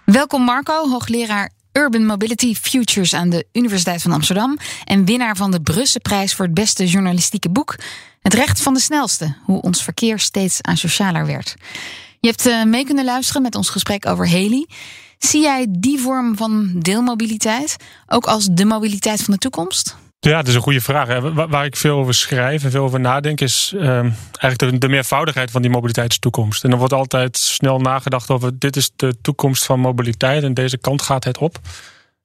Welkom 0.05 0.43
Marco, 0.43 0.88
hoogleraar 0.88 1.50
Urban 1.73 2.07
Mobility 2.07 2.55
Futures 2.55 3.14
aan 3.14 3.31
de 3.31 3.47
Universiteit 3.52 4.02
van 4.02 4.12
Amsterdam 4.12 4.59
en 4.85 5.05
winnaar 5.05 5.37
van 5.37 5.50
de 5.50 5.61
Brusselprijs 5.61 6.35
voor 6.35 6.45
het 6.45 6.55
beste 6.55 6.87
journalistieke 6.87 7.50
boek 7.50 7.76
Het 8.21 8.35
Recht 8.35 8.62
van 8.62 8.75
de 8.75 8.81
Snelste: 8.81 9.37
hoe 9.43 9.61
ons 9.61 9.83
verkeer 9.83 10.19
steeds 10.19 10.62
asocialer 10.62 11.26
werd. 11.26 11.55
Je 12.21 12.29
hebt 12.29 12.47
uh, 12.47 12.64
mee 12.64 12.85
kunnen 12.85 13.05
luisteren 13.05 13.43
met 13.43 13.55
ons 13.55 13.69
gesprek 13.69 14.07
over 14.07 14.31
Haley. 14.31 14.67
Zie 15.19 15.41
jij 15.41 15.67
die 15.69 16.00
vorm 16.00 16.37
van 16.37 16.73
deelmobiliteit 16.79 17.76
ook 18.07 18.25
als 18.25 18.49
de 18.50 18.64
mobiliteit 18.64 19.23
van 19.23 19.35
de 19.35 19.41
toekomst? 19.41 19.97
Ja, 20.25 20.37
dat 20.37 20.49
is 20.49 20.55
een 20.55 20.61
goede 20.61 20.81
vraag. 20.81 21.21
Waar, 21.49 21.64
ik 21.64 21.76
veel 21.76 21.99
over 21.99 22.14
schrijf 22.14 22.64
en 22.64 22.71
veel 22.71 22.85
over 22.85 23.00
nadenk, 23.00 23.41
is 23.41 23.73
uh, 23.76 23.99
eigenlijk 24.38 24.59
de, 24.59 24.79
de, 24.79 24.88
meervoudigheid 24.88 25.50
van 25.50 25.62
die 25.62 25.71
mobiliteitstoekomst. 25.71 26.64
En 26.64 26.71
er 26.71 26.76
wordt 26.76 26.93
altijd 26.93 27.37
snel 27.37 27.79
nagedacht 27.79 28.31
over: 28.31 28.59
dit 28.59 28.76
is 28.76 28.91
de 28.97 29.14
toekomst 29.23 29.64
van 29.64 29.81
mobiliteit 29.81 30.43
en 30.43 30.55
deze 30.55 30.79
kant 30.79 31.02
gaat 31.02 31.25
het 31.25 31.38
op. 31.38 31.59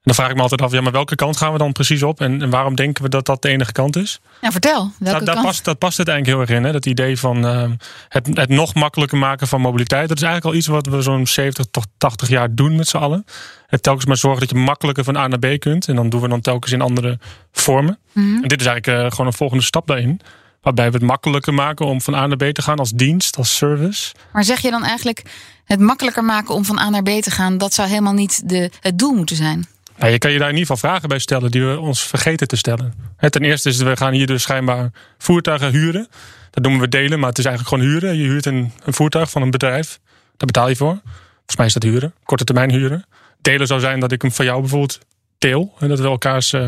Dan 0.07 0.15
vraag 0.15 0.29
ik 0.29 0.35
me 0.35 0.41
altijd 0.41 0.61
af: 0.61 0.71
ja, 0.71 0.81
maar 0.81 0.91
welke 0.91 1.15
kant 1.15 1.37
gaan 1.37 1.51
we 1.51 1.57
dan 1.57 1.71
precies 1.71 2.03
op? 2.03 2.21
En, 2.21 2.41
en 2.41 2.49
waarom 2.49 2.75
denken 2.75 3.03
we 3.03 3.09
dat 3.09 3.25
dat 3.25 3.41
de 3.41 3.49
enige 3.49 3.71
kant 3.71 3.95
is? 3.95 4.19
Ja, 4.41 4.51
vertel. 4.51 4.91
Welke 4.99 5.25
dat, 5.25 5.41
Past, 5.41 5.65
dat 5.65 5.77
past 5.77 5.97
het 5.97 6.07
eigenlijk 6.07 6.37
heel 6.37 6.47
erg 6.47 6.57
in. 6.59 6.65
Hè? 6.65 6.71
Dat 6.71 6.85
idee 6.85 7.19
van 7.19 7.45
uh, 7.45 7.69
het, 8.09 8.27
het 8.33 8.49
nog 8.49 8.73
makkelijker 8.73 9.17
maken 9.17 9.47
van 9.47 9.61
mobiliteit. 9.61 10.07
Dat 10.07 10.17
is 10.17 10.23
eigenlijk 10.23 10.53
al 10.53 10.59
iets 10.59 10.67
wat 10.67 10.85
we 10.85 11.01
zo'n 11.01 11.27
70 11.27 11.65
tot 11.71 11.87
80 11.97 12.29
jaar 12.29 12.55
doen 12.55 12.75
met 12.75 12.87
z'n 12.87 12.97
allen. 12.97 13.25
Het 13.67 13.83
telkens 13.83 14.05
maar 14.05 14.17
zorgen 14.17 14.39
dat 14.39 14.49
je 14.49 14.55
makkelijker 14.55 15.03
van 15.03 15.17
A 15.17 15.27
naar 15.27 15.39
B 15.39 15.59
kunt. 15.59 15.87
En 15.87 15.95
dan 15.95 16.09
doen 16.09 16.21
we 16.21 16.27
dan 16.27 16.41
telkens 16.41 16.71
in 16.71 16.81
andere 16.81 17.19
vormen. 17.51 17.99
Mm 18.11 18.23
-hmm. 18.23 18.43
En 18.43 18.47
dit 18.47 18.61
is 18.61 18.67
eigenlijk 18.67 19.03
uh, 19.03 19.11
gewoon 19.11 19.27
een 19.27 19.37
volgende 19.37 19.63
stap 19.63 19.87
daarin. 19.87 20.21
Waarbij 20.61 20.91
we 20.91 20.97
het 20.97 21.05
makkelijker 21.05 21.53
maken 21.53 21.85
om 21.85 22.01
van 22.01 22.15
A 22.15 22.27
naar 22.27 22.37
B 22.37 22.53
te 22.53 22.61
gaan 22.61 22.77
als 22.77 22.91
dienst, 22.91 23.37
als 23.37 23.55
service. 23.55 24.13
Maar 24.33 24.43
zeg 24.43 24.59
je 24.59 24.71
dan 24.71 24.83
eigenlijk 24.83 25.23
het 25.65 25.79
makkelijker 25.79 26.23
maken 26.23 26.53
om 26.53 26.65
van 26.65 26.79
A 26.79 26.89
naar 26.89 27.03
B 27.03 27.09
te 27.09 27.31
gaan, 27.31 27.57
dat 27.57 27.73
zou 27.73 27.87
helemaal 27.87 28.13
niet 28.13 28.49
de, 28.49 28.71
het 28.79 28.99
doel 28.99 29.13
moeten 29.13 29.35
zijn? 29.35 29.67
Nou, 29.97 30.11
je 30.11 30.17
kan 30.17 30.31
je 30.31 30.37
daar 30.37 30.49
in 30.49 30.55
ieder 30.55 30.73
geval 30.73 30.89
vragen 30.89 31.09
bij 31.09 31.19
stellen 31.19 31.51
die 31.51 31.65
we 31.65 31.79
ons 31.79 32.03
vergeten 32.03 32.47
te 32.47 32.55
stellen. 32.55 32.93
Ten 33.29 33.43
eerste 33.43 33.69
is 33.69 33.77
we 33.77 33.97
gaan 33.97 34.13
hier 34.13 34.27
dus 34.27 34.41
schijnbaar 34.41 34.91
voertuigen 35.17 35.71
huren. 35.71 36.07
Dat 36.51 36.63
noemen 36.63 36.81
we 36.81 36.87
delen, 36.87 37.19
maar 37.19 37.29
het 37.29 37.37
is 37.37 37.45
eigenlijk 37.45 37.75
gewoon 37.75 37.93
huren. 37.93 38.17
Je 38.17 38.27
huurt 38.27 38.45
een, 38.45 38.71
een 38.83 38.93
voertuig 38.93 39.29
van 39.29 39.41
een 39.41 39.51
bedrijf. 39.51 39.99
Daar 40.37 40.47
betaal 40.47 40.69
je 40.69 40.75
voor. 40.75 40.99
Volgens 41.03 41.55
mij 41.57 41.65
is 41.65 41.73
dat 41.73 41.83
huren. 41.83 42.13
Korte 42.23 42.43
termijn 42.43 42.71
huren. 42.71 43.05
Delen 43.41 43.67
zou 43.67 43.79
zijn 43.79 43.99
dat 43.99 44.11
ik 44.11 44.21
hem 44.21 44.31
van 44.31 44.45
jou 44.45 44.59
bijvoorbeeld 44.59 44.99
deel. 45.37 45.73
En 45.79 45.87
dat 45.87 45.99
we 45.99 46.05
elkaars 46.05 46.53
uh, 46.53 46.67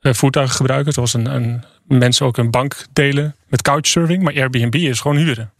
voertuigen 0.00 0.56
gebruiken. 0.56 0.92
Zoals 0.92 1.14
een, 1.14 1.34
een, 1.34 1.64
mensen 1.84 2.26
ook 2.26 2.36
een 2.36 2.50
bank 2.50 2.86
delen 2.92 3.36
met 3.48 3.62
couchsurfing. 3.62 4.22
Maar 4.22 4.34
Airbnb 4.34 4.74
is 4.74 5.00
gewoon 5.00 5.16
huren. 5.16 5.52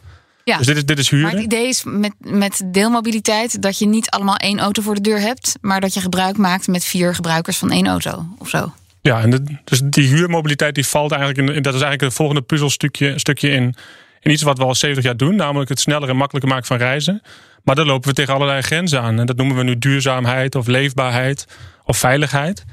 Ja. 0.46 0.56
Dus 0.56 0.66
dit 0.66 0.76
is, 0.76 0.84
dit 0.84 0.98
is 0.98 1.10
huren. 1.10 1.26
Maar 1.26 1.34
het 1.34 1.44
idee 1.44 1.68
is 1.68 1.82
met, 1.84 2.12
met 2.18 2.62
deelmobiliteit 2.66 3.62
dat 3.62 3.78
je 3.78 3.86
niet 3.86 4.10
allemaal 4.10 4.36
één 4.36 4.58
auto 4.58 4.82
voor 4.82 4.94
de 4.94 5.00
deur 5.00 5.20
hebt, 5.20 5.58
maar 5.60 5.80
dat 5.80 5.94
je 5.94 6.00
gebruik 6.00 6.36
maakt 6.36 6.66
met 6.66 6.84
vier 6.84 7.14
gebruikers 7.14 7.56
van 7.56 7.70
één 7.70 7.86
auto 7.86 8.26
of 8.38 8.48
zo. 8.48 8.72
Ja, 9.00 9.20
en 9.20 9.30
de, 9.30 9.42
dus 9.64 9.80
die 9.84 10.08
huurmobiliteit 10.08 10.74
die 10.74 10.86
valt 10.86 11.12
eigenlijk 11.12 11.40
in, 11.40 11.62
dat 11.62 11.74
is 11.74 11.80
eigenlijk 11.80 12.00
het 12.00 12.12
volgende 12.12 12.42
puzzelstukje 12.42 13.18
stukje 13.18 13.50
in, 13.50 13.74
in 14.20 14.30
iets 14.30 14.42
wat 14.42 14.58
we 14.58 14.64
al 14.64 14.74
70 14.74 15.04
jaar 15.04 15.16
doen, 15.16 15.36
namelijk 15.36 15.68
het 15.68 15.80
sneller 15.80 16.08
en 16.08 16.16
makkelijker 16.16 16.50
maken 16.50 16.66
van 16.66 16.76
reizen. 16.76 17.22
Maar 17.64 17.74
daar 17.74 17.86
lopen 17.86 18.08
we 18.08 18.14
tegen 18.14 18.34
allerlei 18.34 18.62
grenzen 18.62 19.00
aan. 19.00 19.18
En 19.20 19.26
dat 19.26 19.36
noemen 19.36 19.56
we 19.56 19.62
nu 19.62 19.78
duurzaamheid 19.78 20.54
of 20.54 20.66
leefbaarheid 20.66 21.46
of 21.84 21.96
veiligheid 21.96 22.64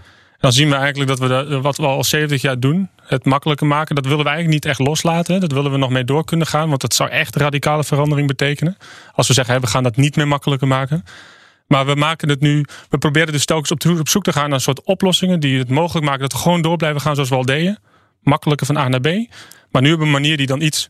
dan 0.44 0.52
zien 0.52 0.70
we 0.70 0.76
eigenlijk 0.76 1.10
dat 1.10 1.20
we 1.20 1.28
dat, 1.28 1.62
wat 1.62 1.78
we 1.78 1.86
al 1.86 2.04
70 2.04 2.42
jaar 2.42 2.60
doen, 2.60 2.90
het 3.04 3.26
makkelijker 3.26 3.68
maken, 3.68 3.96
dat 3.96 4.06
willen 4.06 4.24
we 4.24 4.30
eigenlijk 4.30 4.64
niet 4.64 4.72
echt 4.72 4.80
loslaten. 4.80 5.40
Dat 5.40 5.52
willen 5.52 5.72
we 5.72 5.78
nog 5.78 5.90
mee 5.90 6.04
door 6.04 6.26
kunnen 6.26 6.48
gaan, 6.48 6.70
want 6.70 6.82
dat 6.82 6.94
zou 6.94 7.10
echt 7.10 7.36
radicale 7.36 7.84
verandering 7.84 8.28
betekenen. 8.28 8.78
Als 9.14 9.28
we 9.28 9.34
zeggen, 9.34 9.62
we 9.62 9.68
gaan 9.68 9.84
dat 9.84 9.96
niet 9.96 10.16
meer 10.16 10.28
makkelijker 10.28 10.68
maken. 10.68 11.04
Maar 11.68 11.86
we 11.86 11.96
maken 11.96 12.30
het 12.30 12.40
nu, 12.40 12.66
we 12.90 12.98
proberen 12.98 13.34
dus 13.34 13.46
telkens 13.46 13.72
op, 13.72 14.00
op 14.00 14.10
zoek 14.10 14.24
te 14.24 14.34
gaan 14.34 14.44
naar 14.44 14.54
een 14.54 14.62
soort 14.62 14.84
oplossingen 14.84 15.40
die 15.40 15.58
het 15.58 15.70
mogelijk 15.70 16.06
maken 16.06 16.22
dat 16.22 16.32
we 16.32 16.38
gewoon 16.38 16.62
door 16.62 16.78
blijven 16.78 17.02
gaan 17.02 17.14
zoals 17.14 17.30
we 17.30 17.36
al 17.36 17.46
deden. 17.46 17.80
Makkelijker 18.22 18.66
van 18.66 18.78
A 18.78 18.88
naar 18.88 19.02
B. 19.02 19.08
Maar 19.72 19.82
nu 19.82 19.94
op 19.94 20.00
een 20.00 20.12
manier 20.12 20.38
die 20.38 20.48
dan 20.48 20.62
iets 20.62 20.90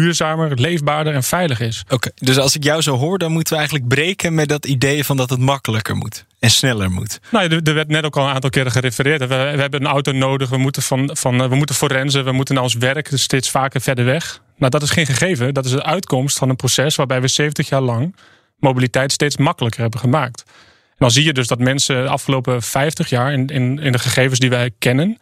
duurzamer, 0.00 0.60
leefbaarder 0.60 1.14
en 1.14 1.22
veilig 1.22 1.60
is. 1.60 1.84
Oké, 1.88 2.10
dus 2.14 2.38
als 2.38 2.56
ik 2.56 2.64
jou 2.64 2.82
zo 2.82 2.96
hoor, 2.96 3.18
dan 3.18 3.32
moeten 3.32 3.52
we 3.52 3.58
eigenlijk 3.58 3.88
breken 3.88 4.34
met 4.34 4.48
dat 4.48 4.66
idee 4.66 5.04
van 5.04 5.16
dat 5.16 5.30
het 5.30 5.40
makkelijker 5.40 5.96
moet 5.96 6.24
en 6.38 6.50
sneller 6.50 6.90
moet. 6.90 7.20
Nou, 7.30 7.60
er, 7.62 7.74
werd 7.74 7.88
net 7.88 8.04
ook 8.04 8.16
al 8.16 8.26
een 8.26 8.34
aantal 8.34 8.50
keren 8.50 8.72
gerefereerd. 8.72 9.20
We, 9.20 9.26
we 9.26 9.34
hebben 9.34 9.80
een 9.80 9.86
auto 9.86 10.12
nodig, 10.12 10.48
we 10.48 10.56
moeten, 10.56 10.82
van, 10.82 11.10
van, 11.12 11.48
we 11.48 11.54
moeten 11.54 11.74
forensen, 11.74 12.24
we 12.24 12.32
moeten 12.32 12.54
naar 12.54 12.62
ons 12.64 12.74
werk 12.74 13.10
steeds 13.12 13.50
vaker 13.50 13.80
verder 13.80 14.04
weg. 14.04 14.40
Nou, 14.56 14.70
dat 14.70 14.82
is 14.82 14.90
geen 14.90 15.06
gegeven. 15.06 15.54
Dat 15.54 15.64
is 15.64 15.70
de 15.70 15.84
uitkomst 15.84 16.38
van 16.38 16.48
een 16.48 16.56
proces 16.56 16.96
waarbij 16.96 17.20
we 17.20 17.28
70 17.28 17.68
jaar 17.68 17.80
lang 17.80 18.16
mobiliteit 18.58 19.12
steeds 19.12 19.36
makkelijker 19.36 19.80
hebben 19.80 20.00
gemaakt. 20.00 20.44
En 20.46 20.96
dan 20.98 21.10
zie 21.10 21.24
je 21.24 21.32
dus 21.32 21.46
dat 21.46 21.58
mensen 21.58 22.02
de 22.02 22.08
afgelopen 22.08 22.62
50 22.62 23.08
jaar 23.08 23.32
in, 23.32 23.46
in, 23.46 23.78
in 23.78 23.92
de 23.92 23.98
gegevens 23.98 24.38
die 24.38 24.50
wij 24.50 24.70
kennen, 24.78 25.18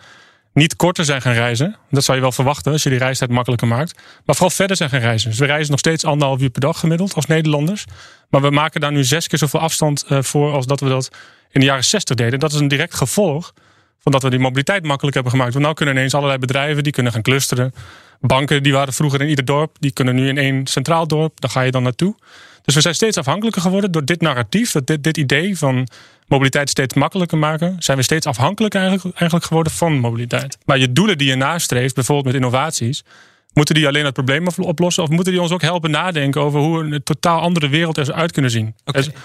niet 0.53 0.77
korter 0.77 1.05
zijn 1.05 1.23
gaan 1.23 1.33
reizen. 1.33 1.77
Dat 1.91 2.05
zou 2.05 2.17
je 2.17 2.23
wel 2.23 2.33
verwachten 2.33 2.73
als 2.73 2.83
je 2.83 2.89
die 2.89 2.99
reistijd 2.99 3.31
makkelijker 3.31 3.69
maakt. 3.69 3.95
Maar 4.25 4.35
vooral 4.35 4.57
verder 4.57 4.77
zijn 4.77 4.91
gaan 4.91 5.01
reizen. 5.01 5.31
Dus 5.31 5.39
we 5.39 5.47
reizen 5.47 5.71
nog 5.71 5.79
steeds 5.79 6.05
anderhalf 6.05 6.41
uur 6.41 6.51
per 6.51 6.61
dag 6.61 6.79
gemiddeld 6.79 7.15
als 7.15 7.27
Nederlanders. 7.27 7.85
Maar 8.29 8.41
we 8.41 8.51
maken 8.51 8.81
daar 8.81 8.93
nu 8.93 9.05
zes 9.05 9.27
keer 9.27 9.39
zoveel 9.39 9.61
afstand 9.61 10.05
eh, 10.09 10.23
voor 10.23 10.53
als 10.53 10.67
dat 10.67 10.81
we 10.81 10.89
dat 10.89 11.11
in 11.51 11.61
de 11.61 11.67
jaren 11.67 11.85
60 11.85 12.17
deden. 12.17 12.39
Dat 12.39 12.53
is 12.53 12.61
een 12.61 12.69
direct 12.69 12.95
gevolg 12.95 13.53
van 13.99 14.13
dat 14.13 14.23
we 14.23 14.31
die 14.31 14.39
mobiliteit 14.39 14.85
makkelijk 14.85 15.15
hebben 15.15 15.33
gemaakt. 15.33 15.53
Want 15.55 15.67
nu 15.67 15.73
kunnen 15.73 15.95
ineens 15.95 16.15
allerlei 16.15 16.39
bedrijven 16.39 16.83
die 16.83 16.93
kunnen 16.93 17.13
gaan 17.13 17.23
clusteren. 17.23 17.75
Banken 18.21 18.63
die 18.63 18.73
waren 18.73 18.93
vroeger 18.93 19.21
in 19.21 19.29
ieder 19.29 19.45
dorp, 19.45 19.77
die 19.81 19.93
kunnen 19.93 20.15
nu 20.15 20.29
in 20.29 20.39
één 20.39 20.67
centraal 20.67 21.07
dorp. 21.07 21.41
Daar 21.41 21.51
ga 21.51 21.61
je 21.61 21.71
dan 21.71 21.83
naartoe. 21.83 22.15
Dus 22.63 22.75
we 22.75 22.81
zijn 22.81 22.95
steeds 22.95 23.17
afhankelijker 23.17 23.63
geworden 23.63 23.93
door 23.93 24.05
dit 24.05 24.21
narratief, 24.21 24.73
dat 24.73 24.87
dit, 24.87 25.03
dit 25.03 25.17
idee 25.17 25.59
van 25.59 25.89
mobiliteit 26.27 26.71
steeds 26.71 26.95
makkelijker 26.95 27.39
maken. 27.39 27.77
Zijn 27.79 27.97
we 27.97 28.03
steeds 28.03 28.27
afhankelijker 28.27 28.81
eigenlijk, 28.81 29.17
eigenlijk 29.17 29.47
geworden 29.47 29.73
van 29.73 29.99
mobiliteit. 29.99 30.59
Maar 30.65 30.79
je 30.79 30.93
doelen 30.93 31.19
die 31.19 31.29
je 31.29 31.35
nastreeft, 31.35 31.95
bijvoorbeeld 31.95 32.27
met 32.27 32.35
innovaties, 32.35 33.03
Moeten 33.53 33.75
die 33.75 33.87
alleen 33.87 34.05
het 34.05 34.15
probleem 34.15 34.47
oplossen? 34.59 35.03
Of 35.03 35.09
moeten 35.09 35.33
die 35.33 35.43
ons 35.43 35.51
ook 35.51 35.63
helpen 35.63 35.91
nadenken 35.91 36.41
over 36.41 36.61
hoe 36.61 36.85
een 36.85 37.03
totaal 37.03 37.41
andere 37.41 37.69
wereld 37.69 37.97
er 37.97 38.05
zou 38.05 38.19
uit 38.19 38.33
kunnen 38.33 38.51
zien? 38.51 38.75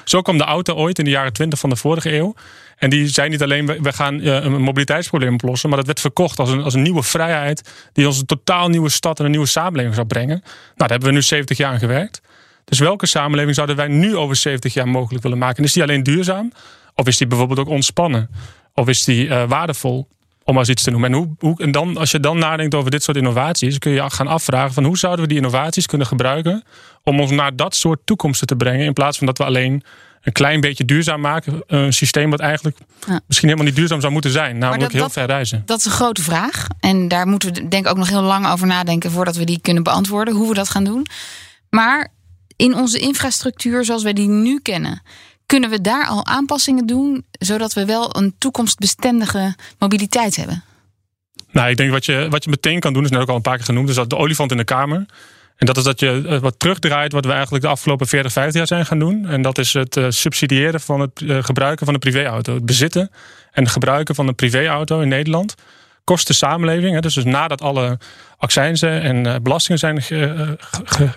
Zo 0.03 0.22
kwam 0.22 0.38
de 0.38 0.44
auto 0.44 0.74
ooit 0.74 1.00
in 1.00 1.06
de 1.06 1.12
jaren 1.12 1.34
20 1.34 1.60
van 1.60 1.70
de 1.70 1.75
vorige 1.75 2.15
eeuw. 2.15 2.36
En 2.77 2.89
die 2.89 3.08
zei 3.08 3.29
niet 3.29 3.41
alleen, 3.41 3.65
we 3.65 3.94
gaan 3.94 4.22
eh, 4.22 4.44
een 4.44 4.62
mobiliteitsprobleem 4.62 5.34
oplossen. 5.34 5.70
Maar 5.70 5.77
dat 5.77 5.88
werd 5.88 6.00
verkocht 6.00 6.39
als 6.39 6.50
een, 6.50 6.63
als 6.63 6.74
een 6.74 6.82
nieuwe 6.82 7.03
vrijheid. 7.03 7.89
Die 7.94 8.08
ons 8.08 8.20
een 8.20 8.25
totaal 8.25 8.70
nieuwe 8.70 8.89
stad 8.89 9.20
en 9.20 9.25
een 9.25 9.32
nieuwe 9.32 9.46
samenleving 9.46 9.96
zou 9.96 10.08
brengen. 10.08 10.39
Nou, 10.44 10.44
daar 10.75 10.89
hebben 10.89 11.08
we 11.08 11.13
nu 11.13 11.22
70 11.22 11.58
jaar 11.58 11.72
aan 11.72 11.79
gewerkt. 11.79 12.22
Dus 12.69 12.79
welke 12.79 13.05
samenleving 13.05 13.55
zouden 13.55 13.75
wij 13.75 13.88
nu 13.88 14.15
over 14.15 14.36
70 14.36 14.74
jaar 14.74 14.88
mogelijk 14.88 15.24
willen 15.24 15.38
maken? 15.38 15.57
En 15.57 15.63
is 15.63 15.74
die 15.74 15.83
alleen 15.83 16.03
duurzaam? 16.03 16.51
Of 16.95 17.07
is 17.07 17.17
die 17.17 17.27
bijvoorbeeld 17.27 17.59
ook 17.59 17.69
ontspannen? 17.69 18.29
Of 18.74 18.88
is 18.88 19.03
die 19.03 19.25
uh, 19.25 19.43
waardevol? 19.47 20.07
Om 20.43 20.57
eens 20.57 20.69
iets 20.69 20.83
te 20.83 20.91
noemen. 20.91 21.12
En, 21.12 21.17
hoe, 21.17 21.36
hoe, 21.39 21.62
en 21.62 21.71
dan, 21.71 21.97
als 21.97 22.12
je 22.12 22.19
dan 22.19 22.38
nadenkt 22.38 22.75
over 22.75 22.91
dit 22.91 23.03
soort 23.03 23.17
innovaties, 23.17 23.77
kun 23.77 23.91
je 23.91 24.09
gaan 24.09 24.27
afvragen 24.27 24.74
van 24.74 24.83
hoe 24.83 24.97
zouden 24.97 25.21
we 25.21 25.27
die 25.27 25.38
innovaties 25.38 25.86
kunnen 25.86 26.07
gebruiken 26.07 26.63
om 27.03 27.19
ons 27.19 27.31
naar 27.31 27.55
dat 27.55 27.75
soort 27.75 28.00
toekomsten 28.05 28.47
te 28.47 28.55
brengen. 28.55 28.86
In 28.86 28.93
plaats 28.93 29.17
van 29.17 29.27
dat 29.27 29.38
we 29.38 29.43
alleen 29.43 29.83
een 30.21 30.31
klein 30.31 30.62
beetje 30.62 30.86
duurzaam 30.86 31.21
maken. 31.21 31.63
Een 31.67 31.93
systeem 31.93 32.29
wat 32.29 32.39
eigenlijk 32.39 32.77
misschien 33.27 33.50
helemaal 33.50 33.69
niet 33.69 33.75
duurzaam 33.75 34.01
zou 34.01 34.13
moeten 34.13 34.31
zijn. 34.31 34.57
Namelijk 34.57 34.91
dat, 34.91 35.01
heel 35.01 35.09
ver 35.09 35.25
reizen. 35.25 35.62
Dat 35.65 35.79
is 35.79 35.86
een 35.86 35.91
grote 35.91 36.21
vraag. 36.21 36.67
En 36.79 37.07
daar 37.07 37.27
moeten 37.27 37.53
we 37.53 37.67
denk 37.67 37.86
ik 37.86 37.91
ook 37.91 37.97
nog 37.97 38.09
heel 38.09 38.21
lang 38.21 38.47
over 38.47 38.67
nadenken 38.67 39.12
voordat 39.12 39.36
we 39.36 39.43
die 39.43 39.59
kunnen 39.62 39.83
beantwoorden. 39.83 40.33
Hoe 40.33 40.47
we 40.47 40.53
dat 40.53 40.69
gaan 40.69 40.83
doen. 40.83 41.07
Maar 41.69 42.12
in 42.58 42.76
onze 42.76 43.00
infrastructuur 43.00 43.86
zoals 43.86 44.04
wij 44.04 44.14
die 44.14 44.28
nu 44.28 44.60
kennen, 44.60 45.02
kunnen 45.46 45.70
we 45.70 45.82
daar 45.82 46.08
al 46.08 46.26
aanpassingen 46.26 46.86
doen, 46.86 47.26
zodat 47.32 47.74
we 47.74 47.86
wel 47.86 48.18
een 48.18 48.36
toekomstbestendige 48.38 49.56
mobiliteit 49.80 50.36
hebben? 50.36 50.64
Nou, 51.52 51.70
ik 51.70 51.78
denk 51.78 51.92
wat 51.92 52.06
je, 52.06 52.28
wat 52.30 52.44
je 52.44 52.50
meteen 52.50 52.80
kan 52.80 52.94
doen, 52.94 53.04
is 53.04 53.10
net 53.10 53.22
ook 53.22 53.30
al 53.30 53.36
een 53.36 53.42
paar 53.42 53.56
keer 53.56 53.66
genoemd, 53.66 53.90
is 53.90 53.96
dat 53.96 54.10
de 54.10 54.18
olifant 54.18 54.52
in 54.52 54.58
de 54.58 54.64
kamer. 54.64 55.06
En 55.56 55.66
dat 55.66 55.78
is 55.78 55.84
dat 55.84 56.00
je 56.00 56.24
eh, 56.28 56.40
wat 56.40 56.60
terugdraait 56.60 57.12
wat 57.12 57.26
we 57.26 57.32
eigenlijk 57.32 57.64
de 57.64 57.70
afgelopen 57.70 58.08
40, 58.08 58.32
50 58.32 58.56
jaar 58.56 58.68
zijn 58.68 58.86
gaan 58.86 59.00
doen. 59.00 59.28
En 59.28 59.42
dat 59.42 59.58
is 59.58 59.74
het 59.74 59.96
uh, 59.96 60.06
subsidiëren 60.10 60.82
van 60.82 61.00
het 61.00 61.22
uh, 61.22 61.44
gebruiken 61.44 61.86
van 61.86 61.94
een 61.94 62.00
privéauto. 62.00 62.54
Het 62.54 62.66
bezitten 62.66 63.12
en 63.52 63.70
gebruiken 63.70 64.16
van 64.16 64.28
een 64.28 64.36
privéauto 64.36 65.00
in 65.00 65.08
Nederland 65.08 65.56
kost 66.08 66.28
de 66.28 66.34
samenleving. 66.34 66.94
Hè, 66.94 67.00
dus, 67.00 67.14
dus 67.14 67.24
nadat 67.24 67.62
alle 67.62 68.00
accijnzen 68.38 69.02
en 69.02 69.44
belastingen 69.44 69.80
zijn 69.80 70.02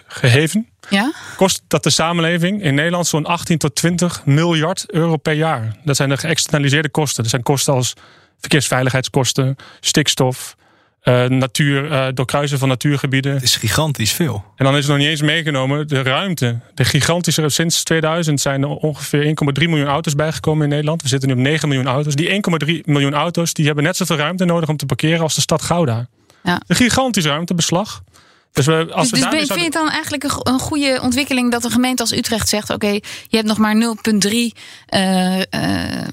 geheven, 0.07 0.69
ja? 0.89 1.13
kost 1.37 1.63
dat 1.69 1.83
de 1.83 1.91
samenleving 1.91 2.63
in 2.63 2.75
Nederland 2.75 3.07
zo'n 3.07 3.27
18 3.27 3.59
tot 3.59 3.75
20 3.75 4.25
miljard 4.25 4.91
euro 4.91 5.17
per 5.17 5.33
jaar. 5.33 5.77
Dat 5.85 5.97
zijn 5.97 6.09
de 6.09 6.17
geëxternaliseerde 6.17 6.89
kosten. 6.89 7.23
Dat 7.23 7.31
zijn 7.31 7.43
kosten 7.43 7.75
als 7.75 7.95
verkeersveiligheidskosten, 8.39 9.57
stikstof, 9.81 10.57
uh, 11.05 11.25
natuur, 11.25 11.91
uh, 11.91 12.07
doorkruisen 12.15 12.59
van 12.59 12.69
natuurgebieden. 12.69 13.33
Het 13.33 13.43
is 13.43 13.57
gigantisch 13.57 14.13
veel. 14.13 14.45
En 14.57 14.65
dan 14.65 14.77
is 14.77 14.85
er 14.85 14.91
nog 14.91 14.99
niet 14.99 15.09
eens 15.09 15.23
meegenomen 15.23 15.89
de 15.89 16.03
ruimte. 16.03 16.59
De 16.75 16.85
gigantische, 16.85 17.49
sinds 17.49 17.83
2000 17.83 18.41
zijn 18.41 18.63
er 18.63 18.69
ongeveer 18.69 19.25
1,3 19.25 19.69
miljoen 19.69 19.87
auto's 19.87 20.15
bijgekomen 20.15 20.63
in 20.63 20.69
Nederland. 20.69 21.03
We 21.03 21.09
zitten 21.09 21.29
nu 21.29 21.35
op 21.35 21.41
9 21.41 21.69
miljoen 21.69 21.87
auto's. 21.87 22.15
Die 22.15 22.43
1,3 22.67 22.81
miljoen 22.85 23.15
auto's 23.15 23.53
die 23.53 23.67
hebben 23.67 23.85
net 23.85 23.97
zoveel 23.97 24.17
ruimte 24.17 24.45
nodig 24.45 24.69
om 24.69 24.77
te 24.77 24.87
parkeren 24.87 25.21
als 25.21 25.35
de 25.35 25.41
stad 25.41 25.63
Gouda. 25.63 26.09
Ja. 26.43 26.61
Een 26.67 26.77
gigantisch 26.77 27.25
ruimtebeslag. 27.25 28.03
Dus, 28.53 28.67
we, 28.67 28.87
als 28.93 29.11
dus, 29.11 29.21
we 29.21 29.29
dus 29.31 29.47
vind 29.47 29.59
je 29.59 29.65
het 29.65 29.73
dan 29.73 29.91
eigenlijk 29.91 30.25
een, 30.25 30.59
goede 30.59 30.99
ontwikkeling 31.03 31.51
dat 31.51 31.65
een 31.65 31.71
gemeente 31.71 32.03
als 32.03 32.13
Utrecht 32.13 32.49
zegt: 32.49 32.71
Oké, 32.71 32.91
je 33.29 33.37
hebt 33.37 33.47
nog 33.47 33.59
maar 33.59 33.75
0,3 33.75 34.31
uh, 34.31 35.39
uh, 35.39 35.45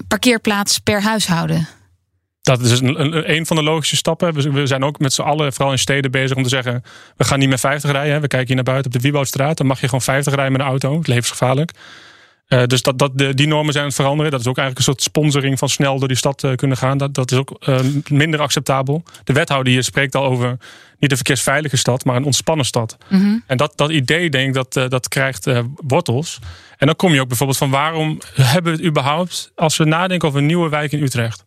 parkeerplaats 0.08 0.78
per 0.78 1.02
huishouden? 1.02 1.68
Dat 2.56 2.60
is 2.60 2.80
een, 2.80 3.34
een, 3.34 3.46
van 3.46 3.56
de 3.56 3.62
logische 3.62 3.96
stappen. 3.96 4.52
We 4.52 4.66
zijn 4.66 4.84
ook 4.84 4.98
met 4.98 5.12
z'n 5.12 5.22
allen, 5.22 5.52
vooral 5.52 5.72
in 5.72 5.78
steden, 5.78 6.10
bezig 6.10 6.36
om 6.36 6.42
te 6.42 6.48
zeggen: 6.48 6.84
we 7.16 7.24
gaan 7.24 7.38
niet 7.38 7.48
meer 7.48 7.58
50 7.58 7.90
rijden. 7.90 8.20
We 8.20 8.26
kijken 8.26 8.46
hier 8.46 8.56
naar 8.56 8.64
buiten 8.64 8.86
op 8.86 8.92
de 8.92 9.02
Wieboudstraat. 9.02 9.56
Dan 9.56 9.66
mag 9.66 9.80
je 9.80 9.84
gewoon 9.84 10.02
50 10.02 10.34
rijden 10.34 10.52
met 10.52 10.60
een 10.60 10.66
auto. 10.66 11.00
Levensgevaarlijk. 11.02 11.72
Uh, 12.48 12.64
dus 12.64 12.82
dat, 12.82 12.98
dat, 12.98 13.18
de, 13.18 13.34
die 13.34 13.46
normen 13.46 13.72
zijn 13.72 13.84
aan 13.84 13.90
het 13.90 14.00
veranderen. 14.00 14.30
Dat 14.30 14.40
is 14.40 14.46
ook 14.46 14.58
eigenlijk 14.58 14.86
een 14.86 14.94
soort 14.94 15.08
sponsoring 15.08 15.58
van 15.58 15.68
snel 15.68 15.98
door 15.98 16.08
die 16.08 16.16
stad 16.16 16.42
uh, 16.42 16.54
kunnen 16.54 16.76
gaan. 16.76 16.98
Dat, 16.98 17.14
dat 17.14 17.32
is 17.32 17.38
ook 17.38 17.56
uh, 17.68 17.78
minder 18.10 18.40
acceptabel. 18.40 19.02
De 19.24 19.32
wethouder 19.32 19.72
hier 19.72 19.84
spreekt 19.84 20.14
al 20.14 20.24
over 20.24 20.56
niet 20.98 21.10
een 21.10 21.16
verkeersveilige 21.16 21.76
stad, 21.76 22.04
maar 22.04 22.16
een 22.16 22.24
ontspannen 22.24 22.66
stad. 22.66 22.96
Mm 23.08 23.20
-hmm. 23.20 23.42
En 23.46 23.56
dat, 23.56 23.72
dat 23.76 23.90
idee, 23.90 24.30
denk 24.30 24.46
ik, 24.46 24.54
dat, 24.54 24.90
dat 24.90 25.08
krijgt 25.08 25.48
wortels. 25.74 26.38
En 26.78 26.86
dan 26.86 26.96
kom 26.96 27.14
je 27.14 27.20
ook 27.20 27.28
bijvoorbeeld 27.28 27.58
van 27.58 27.70
waarom 27.70 28.20
hebben 28.34 28.72
we 28.72 28.78
het 28.78 28.88
überhaupt, 28.88 29.52
als 29.54 29.76
we 29.76 29.84
nadenken 29.84 30.28
over 30.28 30.40
een 30.40 30.46
nieuwe 30.46 30.68
wijk 30.68 30.92
in 30.92 31.02
Utrecht, 31.02 31.44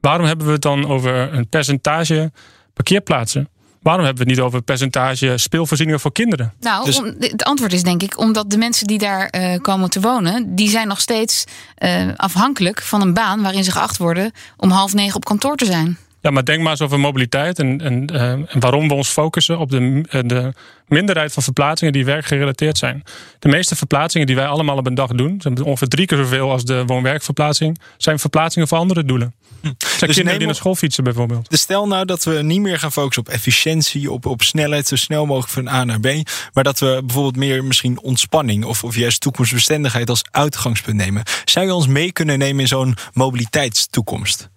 waarom 0.00 0.26
hebben 0.26 0.46
we 0.46 0.52
het 0.52 0.62
dan 0.62 0.86
over 0.86 1.34
een 1.34 1.48
percentage 1.48 2.32
parkeerplaatsen? 2.72 3.48
Waarom 3.86 4.04
hebben 4.04 4.24
we 4.24 4.30
het 4.30 4.38
niet 4.38 4.48
over 4.48 4.62
percentage 4.62 5.38
speelvoorzieningen 5.38 6.00
voor 6.00 6.12
kinderen? 6.12 6.52
Nou, 6.60 6.84
dus... 6.84 6.98
om, 6.98 7.14
het 7.18 7.44
antwoord 7.44 7.72
is 7.72 7.82
denk 7.82 8.02
ik 8.02 8.18
omdat 8.18 8.50
de 8.50 8.56
mensen 8.56 8.86
die 8.86 8.98
daar 8.98 9.34
uh, 9.36 9.56
komen 9.60 9.90
te 9.90 10.00
wonen, 10.00 10.54
die 10.54 10.68
zijn 10.68 10.88
nog 10.88 11.00
steeds 11.00 11.44
uh, 11.78 12.08
afhankelijk 12.16 12.82
van 12.82 13.00
een 13.00 13.14
baan 13.14 13.42
waarin 13.42 13.64
ze 13.64 13.70
geacht 13.70 13.96
worden 13.96 14.32
om 14.56 14.70
half 14.70 14.94
negen 14.94 15.16
op 15.16 15.24
kantoor 15.24 15.56
te 15.56 15.64
zijn. 15.64 15.98
Ja, 16.26 16.32
maar 16.32 16.44
denk 16.44 16.62
maar 16.62 16.70
eens 16.70 16.80
over 16.80 17.00
mobiliteit 17.00 17.58
en, 17.58 17.80
en, 17.80 18.12
uh, 18.12 18.30
en 18.30 18.60
waarom 18.60 18.88
we 18.88 18.94
ons 18.94 19.08
focussen 19.08 19.58
op 19.58 19.70
de, 19.70 20.04
de 20.26 20.52
minderheid 20.86 21.32
van 21.32 21.42
verplaatsingen 21.42 21.92
die 21.92 22.04
werkgerelateerd 22.04 22.78
zijn. 22.78 23.02
De 23.38 23.48
meeste 23.48 23.76
verplaatsingen 23.76 24.26
die 24.26 24.36
wij 24.36 24.46
allemaal 24.46 24.76
op 24.76 24.86
een 24.86 24.94
dag 24.94 25.10
doen, 25.10 25.40
zijn 25.40 25.62
ongeveer 25.64 25.88
drie 25.88 26.06
keer 26.06 26.18
zoveel 26.18 26.50
als 26.50 26.64
de 26.64 26.84
woon-werkverplaatsing, 26.86 27.78
zijn 27.96 28.18
verplaatsingen 28.18 28.68
voor 28.68 28.78
andere 28.78 29.04
doelen. 29.04 29.34
Hm. 29.60 29.66
Zijn 29.78 30.00
dus 30.00 30.14
kinderen 30.14 30.38
die 30.38 30.46
naar 30.46 30.56
school 30.56 30.74
fietsen 30.74 31.04
bijvoorbeeld. 31.04 31.50
Dus 31.50 31.60
stel 31.60 31.86
nou 31.86 32.04
dat 32.04 32.24
we 32.24 32.42
niet 32.42 32.60
meer 32.60 32.78
gaan 32.78 32.92
focussen 32.92 33.26
op 33.26 33.32
efficiëntie, 33.32 34.10
op, 34.10 34.26
op 34.26 34.42
snelheid, 34.42 34.86
zo 34.86 34.96
snel 34.96 35.26
mogelijk 35.26 35.52
van 35.52 35.68
A 35.68 35.84
naar 35.84 36.00
B. 36.00 36.08
Maar 36.52 36.64
dat 36.64 36.78
we 36.78 37.02
bijvoorbeeld 37.04 37.36
meer 37.36 37.64
misschien 37.64 38.00
ontspanning 38.00 38.64
of, 38.64 38.84
of 38.84 38.96
juist 38.96 39.20
toekomstbestendigheid 39.20 40.10
als 40.10 40.24
uitgangspunt 40.30 40.96
nemen. 40.96 41.22
Zou 41.44 41.66
je 41.66 41.74
ons 41.74 41.86
mee 41.86 42.12
kunnen 42.12 42.38
nemen 42.38 42.60
in 42.60 42.68
zo'n 42.68 42.96
mobiliteitstoekomst? 43.12 44.48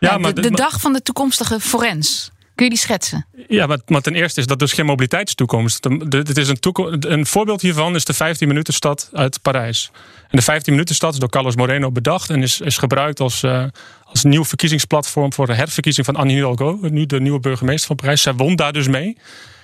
Ja, 0.00 0.18
maar 0.18 0.34
de, 0.34 0.40
de 0.40 0.50
dag 0.50 0.80
van 0.80 0.92
de 0.92 1.02
toekomstige 1.02 1.60
forens. 1.60 2.30
Kun 2.58 2.66
je 2.66 2.72
die 2.72 2.82
schetsen? 2.82 3.26
Ja, 3.48 3.66
maar, 3.66 3.78
maar 3.86 4.00
ten 4.00 4.14
eerste 4.14 4.40
is 4.40 4.46
dat 4.46 4.58
dus 4.58 4.72
geen 4.72 4.86
mobiliteitstoekomst. 4.86 5.84
Het 6.08 6.38
is 6.38 6.48
een, 6.48 6.58
een 7.12 7.26
voorbeeld 7.26 7.60
hiervan 7.60 7.94
is 7.94 8.04
de 8.04 8.14
15 8.14 8.48
minuten 8.48 8.74
stad 8.74 9.10
uit 9.12 9.42
Parijs. 9.42 9.90
En 10.20 10.38
de 10.38 10.42
15 10.42 10.72
minuten 10.72 10.94
stad 10.94 11.12
is 11.12 11.18
door 11.18 11.28
Carlos 11.28 11.56
Moreno 11.56 11.92
bedacht 11.92 12.30
en 12.30 12.42
is, 12.42 12.60
is 12.60 12.76
gebruikt 12.76 13.20
als, 13.20 13.42
uh, 13.42 13.64
als 14.04 14.24
nieuw 14.24 14.44
verkiezingsplatform 14.44 15.32
voor 15.32 15.46
de 15.46 15.54
herverkiezing 15.54 16.06
van 16.06 16.16
Anne 16.16 16.32
Hidalgo, 16.32 16.78
nu 16.80 17.06
de 17.06 17.20
nieuwe 17.20 17.40
burgemeester 17.40 17.86
van 17.86 17.96
Parijs. 17.96 18.22
Zij 18.22 18.34
won 18.34 18.56
daar 18.56 18.72
dus 18.72 18.88
mee. 18.88 19.16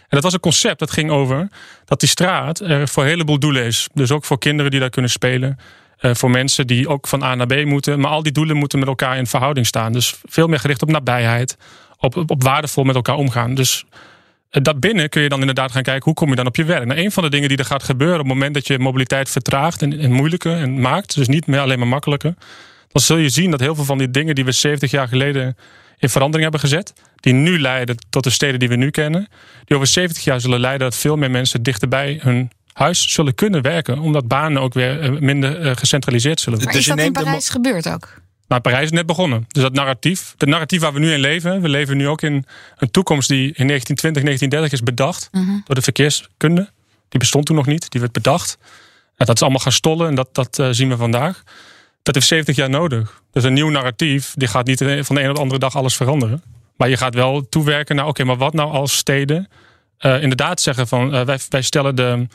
En 0.08 0.20
dat 0.20 0.22
was 0.22 0.32
een 0.32 0.40
concept 0.40 0.78
dat 0.78 0.90
ging 0.90 1.10
over 1.10 1.48
dat 1.84 2.00
die 2.00 2.08
straat 2.08 2.60
er 2.60 2.88
voor 2.88 3.02
een 3.02 3.08
heleboel 3.08 3.38
doelen 3.38 3.64
is. 3.64 3.88
Dus 3.92 4.10
ook 4.10 4.24
voor 4.24 4.38
kinderen 4.38 4.70
die 4.70 4.80
daar 4.80 4.90
kunnen 4.90 5.10
spelen. 5.10 5.58
Uh, 6.04 6.14
voor 6.14 6.30
mensen 6.30 6.66
die 6.66 6.88
ook 6.88 7.06
van 7.06 7.22
A 7.22 7.34
naar 7.34 7.46
B 7.46 7.64
moeten. 7.64 8.00
Maar 8.00 8.10
al 8.10 8.22
die 8.22 8.32
doelen 8.32 8.56
moeten 8.56 8.78
met 8.78 8.88
elkaar 8.88 9.16
in 9.16 9.26
verhouding 9.26 9.66
staan. 9.66 9.92
Dus 9.92 10.14
veel 10.24 10.46
meer 10.46 10.58
gericht 10.58 10.82
op 10.82 10.90
nabijheid 10.90 11.56
op, 12.04 12.30
op 12.30 12.42
waardevol 12.42 12.84
met 12.84 12.94
elkaar 12.94 13.16
omgaan. 13.16 13.54
Dus 13.54 13.84
eh, 14.50 14.62
daarbinnen 14.62 15.08
kun 15.08 15.22
je 15.22 15.28
dan 15.28 15.40
inderdaad 15.40 15.72
gaan 15.72 15.82
kijken 15.82 16.04
hoe 16.04 16.14
kom 16.14 16.28
je 16.28 16.36
dan 16.36 16.46
op 16.46 16.56
je 16.56 16.64
werk. 16.64 16.84
Nou, 16.84 17.00
een 17.00 17.12
van 17.12 17.22
de 17.22 17.30
dingen 17.30 17.48
die 17.48 17.58
er 17.58 17.64
gaat 17.64 17.82
gebeuren 17.82 18.20
op 18.20 18.24
het 18.24 18.34
moment 18.34 18.54
dat 18.54 18.66
je 18.66 18.78
mobiliteit 18.78 19.30
vertraagt 19.30 19.82
en, 19.82 19.98
en 19.98 20.12
moeilijker 20.12 20.56
en 20.56 20.80
maakt, 20.80 21.14
dus 21.14 21.28
niet 21.28 21.46
meer 21.46 21.60
alleen 21.60 21.78
maar 21.78 21.88
makkelijker, 21.88 22.34
dan 22.88 23.02
zul 23.02 23.16
je 23.16 23.28
zien 23.28 23.50
dat 23.50 23.60
heel 23.60 23.74
veel 23.74 23.84
van 23.84 23.98
die 23.98 24.10
dingen 24.10 24.34
die 24.34 24.44
we 24.44 24.52
70 24.52 24.90
jaar 24.90 25.08
geleden 25.08 25.56
in 25.98 26.08
verandering 26.08 26.42
hebben 26.42 26.60
gezet, 26.60 26.92
die 27.16 27.32
nu 27.32 27.60
leiden 27.60 27.96
tot 28.10 28.24
de 28.24 28.30
steden 28.30 28.58
die 28.58 28.68
we 28.68 28.76
nu 28.76 28.90
kennen, 28.90 29.28
die 29.64 29.76
over 29.76 29.88
70 29.88 30.24
jaar 30.24 30.40
zullen 30.40 30.60
leiden 30.60 30.90
dat 30.90 30.98
veel 30.98 31.16
meer 31.16 31.30
mensen 31.30 31.62
dichterbij 31.62 32.18
hun 32.22 32.50
huis 32.74 33.12
zullen 33.12 33.34
kunnen 33.34 33.62
werken, 33.62 33.98
omdat 33.98 34.28
banen 34.28 34.62
ook 34.62 34.74
weer 34.74 35.00
eh, 35.00 35.10
minder 35.10 35.60
eh, 35.60 35.76
gecentraliseerd 35.76 36.40
zullen 36.40 36.58
worden. 36.58 36.74
Maar 36.82 36.88
is 36.88 36.96
dat 36.96 37.06
in 37.06 37.24
Parijs 37.24 37.48
gebeurd 37.48 37.88
ook? 37.88 38.22
Nou, 38.48 38.60
Parijs 38.60 38.84
is 38.84 38.90
net 38.90 39.06
begonnen. 39.06 39.44
Dus 39.48 39.62
dat 39.62 39.72
narratief, 39.72 40.34
het 40.38 40.48
narratief 40.48 40.80
waar 40.80 40.92
we 40.92 40.98
nu 40.98 41.12
in 41.12 41.20
leven, 41.20 41.60
we 41.60 41.68
leven 41.68 41.96
nu 41.96 42.08
ook 42.08 42.22
in 42.22 42.44
een 42.76 42.90
toekomst 42.90 43.28
die 43.28 43.52
in 43.54 43.66
1920, 43.66 44.22
1930 44.22 44.72
is 44.72 44.82
bedacht 44.82 45.28
Mhm. 45.32 45.60
door 45.64 45.74
de 45.74 45.82
verkeerskunde. 45.82 46.70
Die 47.08 47.20
bestond 47.20 47.46
toen 47.46 47.56
nog 47.56 47.66
niet, 47.66 47.90
die 47.90 48.00
werd 48.00 48.12
bedacht. 48.12 48.58
Nou, 48.60 48.70
dat 49.16 49.34
is 49.36 49.42
allemaal 49.42 49.60
gaan 49.60 49.72
stollen 49.72 50.08
en 50.08 50.14
dat, 50.14 50.28
dat 50.32 50.58
uh, 50.58 50.68
zien 50.70 50.88
we 50.88 50.96
vandaag. 50.96 51.42
Dat 52.02 52.14
heeft 52.14 52.26
70 52.26 52.56
jaar 52.56 52.70
nodig. 52.70 53.22
Dus 53.32 53.44
een 53.44 53.52
nieuw 53.52 53.68
narratief, 53.70 54.32
die 54.36 54.48
gaat 54.48 54.66
niet 54.66 54.78
van 54.78 55.14
de 55.14 55.22
een 55.22 55.28
op 55.28 55.34
de 55.34 55.40
andere 55.40 55.60
dag 55.60 55.76
alles 55.76 55.96
veranderen. 55.96 56.42
Maar 56.76 56.88
je 56.88 56.96
gaat 56.96 57.14
wel 57.14 57.48
toewerken 57.48 57.96
naar, 57.96 58.06
oké, 58.06 58.24
maar 58.24 58.36
wat 58.36 58.52
nou 58.52 58.70
als 58.70 58.96
steden 58.96 59.48
uh, 60.00 60.22
inderdaad 60.22 60.60
zeggen 60.60 60.88
van, 60.88 61.14
uh, 61.14 61.24
wij, 61.24 61.38
wij 61.48 61.62
stellen 61.62 61.94
de, 61.94 62.26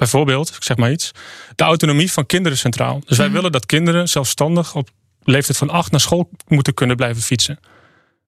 bijvoorbeeld, 0.00 0.48
ik 0.48 0.62
zeg 0.62 0.76
maar 0.76 0.90
iets, 0.90 1.10
de 1.56 1.64
autonomie 1.64 2.12
van 2.12 2.26
kinderen 2.26 2.58
centraal. 2.58 3.00
Dus 3.06 3.16
wij 3.16 3.26
Mhm. 3.26 3.34
willen 3.36 3.52
dat 3.52 3.66
kinderen 3.66 4.08
zelfstandig 4.08 4.74
op 4.74 4.88
leeftijd 5.22 5.58
van 5.58 5.70
acht 5.70 5.90
naar 5.90 6.00
school 6.00 6.30
moeten 6.48 6.74
kunnen 6.74 6.96
blijven 6.96 7.22
fietsen. 7.22 7.58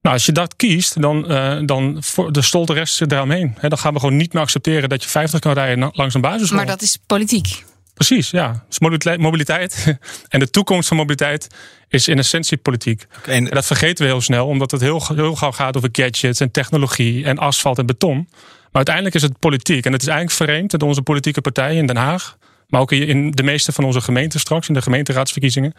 Nou, 0.03 0.15
als 0.15 0.27
je 0.27 0.33
dat 0.33 0.57
kiest, 0.57 1.01
dan, 1.03 1.33
uh, 1.33 1.59
dan 1.65 1.97
voor 2.01 2.33
de 2.33 2.43
stolt 2.43 2.67
de 2.67 2.73
rest 2.73 3.01
eromheen. 3.01 3.55
He, 3.59 3.69
dan 3.69 3.79
gaan 3.79 3.93
we 3.93 4.01
gewoon 4.01 4.17
niet 4.17 4.33
meer 4.33 4.43
accepteren 4.43 4.89
dat 4.89 5.03
je 5.03 5.09
50 5.09 5.41
kan 5.41 5.53
rijden 5.53 5.91
langs 5.93 6.15
een 6.15 6.21
basisschool. 6.21 6.57
Maar 6.57 6.67
dat 6.67 6.83
is 6.83 6.99
politiek. 7.07 7.65
Precies, 7.95 8.31
ja. 8.31 8.65
Dus 8.69 8.79
mobiliteit, 8.79 9.21
mobiliteit 9.21 9.99
en 10.29 10.39
de 10.41 10.51
toekomst 10.51 10.89
van 10.89 10.97
mobiliteit 10.97 11.47
is 11.89 12.09
in 12.09 12.19
essentie 12.19 12.57
politiek. 12.57 13.07
En, 13.25 13.33
En 13.33 13.55
dat 13.55 13.67
vergeten 13.67 14.05
we 14.05 14.11
heel 14.11 14.21
snel, 14.21 14.47
omdat 14.47 14.71
het 14.71 14.81
heel, 14.81 15.03
heel 15.15 15.35
gauw 15.37 15.53
gaat 15.53 15.77
over 15.77 15.89
gadgets 15.93 16.41
en 16.41 16.51
technologie 16.51 17.25
en 17.25 17.39
asfalt 17.39 17.79
en 17.79 17.87
beton. 17.87 18.29
Maar 18.73 18.87
uiteindelijk 18.87 19.15
is 19.15 19.23
het 19.23 19.39
politiek. 19.39 19.85
En 19.87 19.93
het 19.93 20.03
is 20.03 20.09
eigenlijk 20.09 20.51
vreemd 20.51 20.71
dat 20.71 20.83
onze 20.83 21.03
politieke 21.03 21.41
partijen 21.41 21.77
in 21.77 21.87
Den 21.87 21.97
Haag, 21.97 22.37
maar 22.69 22.81
ook 22.81 22.93
in 22.93 23.31
de 23.31 23.43
meeste 23.43 23.73
van 23.73 23.85
onze 23.85 24.01
gemeenten 24.01 24.41
straks, 24.41 24.69
in 24.69 24.75
de 24.75 24.83
gemeenteraadsverkiezingen, 24.83 25.75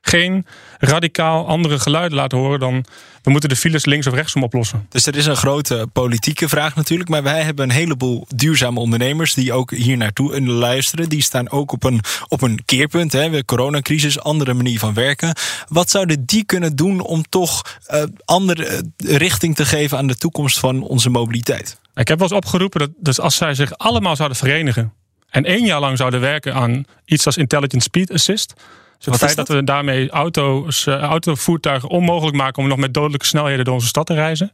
geen 0.00 0.46
radicaal 0.78 1.46
andere 1.46 1.78
geluiden 1.78 2.18
laten 2.18 2.38
horen 2.38 2.60
dan 2.60 2.84
we 3.22 3.30
moeten 3.30 3.48
de 3.48 3.56
files 3.56 3.84
links 3.84 4.06
of 4.06 4.14
rechtsom 4.14 4.42
oplossen. 4.42 4.86
Dus 4.88 5.06
er 5.06 5.16
is 5.16 5.26
een 5.26 5.36
grote 5.36 5.88
politieke 5.92 6.48
vraag 6.48 6.74
natuurlijk. 6.74 7.08
Maar 7.08 7.22
wij 7.22 7.42
hebben 7.42 7.64
een 7.64 7.74
heleboel 7.74 8.26
duurzame 8.34 8.80
ondernemers 8.80 9.34
die 9.34 9.52
ook 9.52 9.70
hier 9.70 9.96
naartoe 9.96 10.40
luisteren. 10.42 11.08
Die 11.08 11.22
staan 11.22 11.50
ook 11.50 11.72
op 11.72 11.84
een, 11.84 12.00
op 12.28 12.42
een 12.42 12.64
keerpunt. 12.64 13.12
Hè. 13.12 13.30
We 13.30 13.44
coronacrisis, 13.44 14.20
andere 14.20 14.54
manier 14.54 14.78
van 14.78 14.94
werken. 14.94 15.34
Wat 15.68 15.90
zouden 15.90 16.26
die 16.26 16.44
kunnen 16.44 16.76
doen 16.76 17.00
om 17.00 17.22
toch 17.28 17.78
uh, 17.90 18.02
andere 18.24 18.66
eh, 18.66 19.16
richting 19.16 19.56
te 19.56 19.64
geven 19.64 19.98
aan 19.98 20.06
de 20.06 20.16
toekomst 20.16 20.58
van 20.58 20.82
onze 20.82 21.10
mobiliteit? 21.10 21.78
Ik 21.98 22.08
heb 22.08 22.18
wel 22.18 22.28
eens 22.28 22.36
opgeroepen 22.36 22.80
dat 22.80 22.90
dus 22.96 23.20
als 23.20 23.36
zij 23.36 23.54
zich 23.54 23.78
allemaal 23.78 24.16
zouden 24.16 24.38
verenigen 24.38 24.92
en 25.30 25.44
één 25.44 25.64
jaar 25.64 25.80
lang 25.80 25.96
zouden 25.96 26.20
werken 26.20 26.54
aan 26.54 26.84
iets 27.04 27.26
als 27.26 27.36
Intelligent 27.36 27.82
Speed 27.82 28.12
Assist. 28.12 28.54
Dus 28.98 29.06
het 29.06 29.16
feit 29.16 29.36
dat? 29.36 29.46
dat? 29.46 29.56
we 29.56 29.64
daarmee 29.64 30.10
auto's, 30.10 30.86
uh, 30.86 30.94
autovoertuigen 30.94 31.88
onmogelijk 31.88 32.36
maken 32.36 32.62
om 32.62 32.68
nog 32.68 32.78
met 32.78 32.94
dodelijke 32.94 33.26
snelheden 33.26 33.64
door 33.64 33.74
onze 33.74 33.86
stad 33.86 34.06
te 34.06 34.14
reizen. 34.14 34.52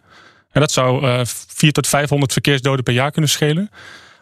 En 0.51 0.61
dat 0.61 0.73
zou 0.73 1.07
uh, 1.07 1.21
4 1.25 1.73
tot 1.73 1.87
500 1.87 2.33
verkeersdoden 2.33 2.85
per 2.85 2.95
jaar 2.95 3.11
kunnen 3.11 3.31
schelen. 3.31 3.71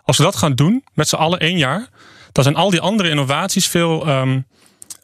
Als 0.05 0.17
we 0.17 0.23
dat 0.23 0.37
gaan 0.37 0.55
doen, 0.55 0.85
met 0.95 1.09
z'n 1.09 1.17
allen 1.17 1.41
één 1.41 1.59
jaar, 1.59 1.89
dan 2.33 2.45
zijn 2.45 2.57
al 2.57 2.71
die 2.71 2.81
andere 2.81 3.09
innovaties 3.09 3.67
veel 3.67 4.09
um, 4.09 4.47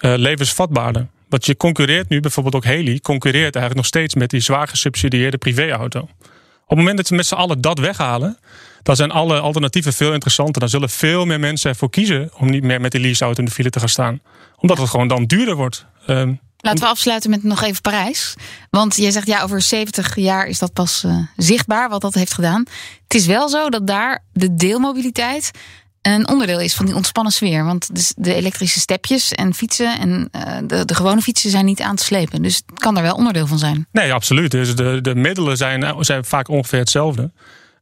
uh, 0.01 0.15
levensvatbaarder. 0.17 1.07
Want 1.29 1.47
je 1.47 1.57
concurreert 1.57 2.09
nu, 2.09 2.21
bijvoorbeeld 2.21 2.55
ook 2.55 2.65
Haley, 2.65 2.99
concurreert 2.99 3.55
eigenlijk 3.55 3.77
nog 3.77 3.87
steeds 3.87 4.15
met 4.15 4.31
die 4.31 4.41
zwaar 4.41 4.69
gesubsidieerde 4.69 5.39
privéauto. 5.39 6.09
Op 6.69 6.77
het 6.77 6.79
moment 6.79 6.97
dat 6.97 7.09
we 7.09 7.17
met 7.17 7.27
z'n 7.27 7.35
allen 7.35 7.61
dat 7.61 7.79
weghalen, 7.79 8.39
dan 8.83 8.97
zijn 8.97 9.11
alle 9.11 9.41
alternatieven 9.41 9.93
veel 9.93 10.13
interessanter. 10.13 10.61
Dan 10.61 10.69
zullen 10.69 10.91
veel 10.91 11.25
meer 11.25 11.41
mensen 11.41 11.71
ervoor 11.71 11.91
kiezen 11.91 12.31
om 12.37 12.51
niet 12.51 12.63
meer 12.63 12.81
met 12.81 12.91
die 12.91 13.01
leaseauto 13.01 13.39
in 13.39 13.45
de 13.45 13.51
file 13.51 13.71
te 13.71 13.79
gaan 13.79 13.89
staan. 13.89 14.21
Omdat 14.57 14.79
het 14.79 14.89
gewoon 14.89 15.09
dan 15.09 15.25
duurder 15.25 15.57
wordt. 15.57 15.87
Um, 16.07 16.41
Laten 16.61 16.81
we 16.81 16.91
afsluiten 16.91 17.31
met 17.31 17.43
nog 17.43 17.63
even 17.63 17.81
Parijs. 17.81 18.35
Want 18.71 18.97
jij 18.97 19.11
zegt 19.11 19.27
ja, 19.27 19.43
over 19.43 19.63
70 19.63 20.17
jaar 20.17 20.47
is 20.47 20.59
dat 20.59 20.73
pas 20.73 21.03
uh, 21.07 21.19
zichtbaar 21.37 21.89
wat 21.89 22.01
dat 22.01 22.15
heeft 22.15 22.35
gedaan. 22.35 22.65
Het 23.03 23.15
is 23.15 23.27
wel 23.27 23.49
zo 23.49 23.69
dat 23.69 23.87
daar 23.87 24.25
de 24.33 24.55
deelmobiliteit 24.55 25.51
een 26.03 26.29
onderdeel 26.29 26.61
is 26.61 26.75
van 26.75 26.87
die 26.87 26.95
ontspannen 26.95 27.33
sfeer. 27.33 27.65
Want 27.65 28.15
de 28.17 28.35
elektrische 28.35 28.81
stepjes 28.81 29.33
en 29.33 29.55
fietsen 29.55 29.99
en 29.99 30.29
uh, 30.37 30.59
de, 30.67 30.85
de, 30.85 30.95
gewone 30.95 31.21
fietsen 31.21 31.51
zijn 31.51 31.65
niet 31.65 31.81
aan 31.81 31.97
te 31.97 32.05
slepen. 32.05 32.43
Dus 32.43 32.57
het 32.67 32.79
kan 32.79 32.97
er 32.97 33.03
wel 33.03 33.15
onderdeel 33.15 33.47
van 33.47 33.59
zijn. 33.59 33.87
Nee, 33.93 34.13
absoluut. 34.13 34.51
Dus 34.51 34.77
de, 34.77 34.99
de 35.01 35.15
middelen 35.15 35.57
zijn, 35.57 35.95
zijn 36.01 36.25
vaak 36.25 36.49
ongeveer 36.49 36.79
hetzelfde. 36.79 37.31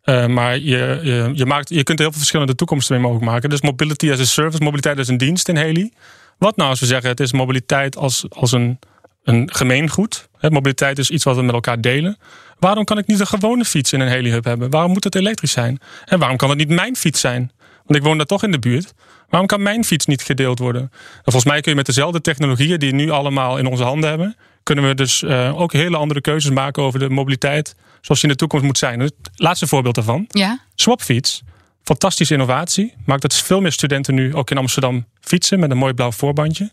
Uh, 0.05 0.27
maar 0.27 0.59
je, 0.59 1.01
je, 1.03 1.31
je, 1.35 1.47
maakt, 1.47 1.69
je 1.69 1.83
kunt 1.83 1.99
heel 1.99 2.09
veel 2.09 2.19
verschillende 2.19 2.55
toekomsten 2.55 2.95
mee 2.95 3.05
mogelijk 3.05 3.31
maken. 3.31 3.51
Dus 3.51 3.61
mobility 3.61 4.11
as 4.13 4.21
a 4.21 4.25
service, 4.25 4.63
mobiliteit 4.63 4.99
als 4.99 5.09
een 5.09 5.17
dienst 5.17 5.49
in 5.49 5.57
Heli. 5.57 5.93
Wat 6.39 6.57
nou 6.57 6.71
als 6.71 6.81
we 6.81 6.87
zeggen 6.87 7.11
het 7.11 7.21
is 7.21 7.33
mobiliteit 7.33 7.97
als, 7.97 8.25
als 8.29 8.53
een, 8.53 8.79
een 9.25 9.51
gemeengoed? 9.53 10.29
Mobiliteit 10.41 10.99
is 10.99 11.11
iets 11.11 11.25
wat 11.25 11.37
we 11.37 11.43
met 11.43 11.55
elkaar 11.55 11.81
delen. 11.81 12.19
Waarom 12.59 12.85
kan 12.85 12.99
ik 12.99 13.07
niet 13.07 13.21
een 13.21 13.27
gewone 13.27 13.65
fiets 13.65 13.93
in 13.93 14.01
een 14.01 14.09
Heli-hub 14.09 14.45
hebben? 14.45 14.71
Waarom 14.71 14.93
moet 14.93 15.05
het 15.05 15.15
elektrisch 15.15 15.53
zijn? 15.53 15.79
En 16.05 16.19
waarom 16.19 16.37
kan 16.37 16.49
het 16.49 16.59
niet 16.59 16.69
mijn 16.69 16.97
fiets 16.97 17.21
zijn? 17.21 17.51
Want 17.87 17.99
ik 17.99 18.03
woon 18.03 18.17
daar 18.17 18.27
toch 18.27 18.43
in 18.43 18.51
de 18.51 18.59
buurt. 18.59 18.95
Waarom 19.29 19.49
kan 19.49 19.63
mijn 19.63 19.85
fiets 19.85 20.07
niet 20.07 20.23
gedeeld 20.23 20.59
worden? 20.59 20.83
En 20.83 21.23
volgens 21.23 21.45
mij 21.45 21.61
kun 21.61 21.71
je 21.71 21.77
met 21.77 21.87
dezelfde 21.87 22.21
technologieën 22.21 22.79
die 22.79 22.91
we 22.91 22.97
nu 22.97 23.11
allemaal 23.11 23.59
in 23.59 23.67
onze 23.67 23.83
handen 23.83 24.09
hebben, 24.09 24.37
kunnen 24.63 24.89
we 24.89 24.95
dus 24.95 25.23
uh, 25.23 25.61
ook 25.61 25.73
hele 25.73 25.97
andere 25.97 26.21
keuzes 26.21 26.51
maken 26.51 26.83
over 26.83 26.99
de 26.99 27.09
mobiliteit 27.09 27.75
zoals 28.01 28.21
die 28.21 28.31
in 28.31 28.37
de 28.37 28.37
toekomst 28.37 28.65
moet 28.65 28.79
zijn. 28.79 29.01
Het 29.01 29.15
laatste 29.35 29.67
voorbeeld 29.67 29.95
daarvan. 29.95 30.25
Ja. 30.29 30.61
Swapfiets. 30.75 31.43
Fantastische 31.83 32.35
innovatie. 32.35 32.95
Maakt 33.05 33.23
dat 33.23 33.35
veel 33.35 33.61
meer 33.61 33.73
studenten 33.73 34.15
nu 34.15 34.35
ook 34.35 34.51
in 34.51 34.59
Amsterdam 34.59 35.07
fietsen 35.21 35.61
met 35.61 35.71
een 35.71 35.77
mooi 35.77 35.95
blauw 35.95 36.13
voorbandje. 36.13 36.71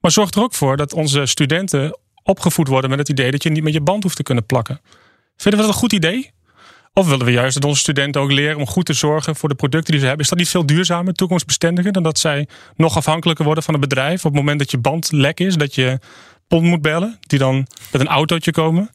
Maar 0.00 0.10
zorgt 0.10 0.34
er 0.34 0.42
ook 0.42 0.54
voor 0.54 0.76
dat 0.76 0.92
onze 0.92 1.26
studenten 1.26 1.98
opgevoed 2.22 2.68
worden 2.68 2.90
met 2.90 2.98
het 2.98 3.08
idee 3.08 3.30
dat 3.30 3.42
je 3.42 3.50
niet 3.50 3.62
met 3.62 3.72
je 3.72 3.80
band 3.80 4.02
hoeft 4.02 4.16
te 4.16 4.22
kunnen 4.22 4.46
plakken. 4.46 4.80
Vinden 5.36 5.60
we 5.60 5.66
dat 5.66 5.74
een 5.74 5.80
goed 5.80 5.92
idee? 5.92 6.30
Of 6.96 7.08
willen 7.08 7.26
we 7.26 7.32
juist 7.32 7.54
dat 7.54 7.64
onze 7.64 7.80
studenten 7.80 8.20
ook 8.20 8.32
leren 8.32 8.56
om 8.56 8.66
goed 8.66 8.86
te 8.86 8.92
zorgen 8.92 9.36
voor 9.36 9.48
de 9.48 9.54
producten 9.54 9.90
die 9.90 10.00
ze 10.00 10.06
hebben? 10.06 10.24
Is 10.24 10.30
dat 10.30 10.38
niet 10.38 10.48
veel 10.48 10.66
duurzamer, 10.66 11.14
toekomstbestendiger, 11.14 11.92
dan 11.92 12.02
dat 12.02 12.18
zij 12.18 12.48
nog 12.76 12.96
afhankelijker 12.96 13.44
worden 13.44 13.64
van 13.64 13.74
het 13.74 13.82
bedrijf? 13.82 14.24
Op 14.24 14.30
het 14.30 14.40
moment 14.40 14.58
dat 14.58 14.70
je 14.70 14.78
band 14.78 15.12
lek 15.12 15.40
is, 15.40 15.56
dat 15.56 15.74
je 15.74 15.98
pond 16.48 16.62
moet 16.62 16.82
bellen, 16.82 17.18
die 17.20 17.38
dan 17.38 17.66
met 17.92 18.00
een 18.00 18.06
autootje 18.06 18.50
komen. 18.50 18.90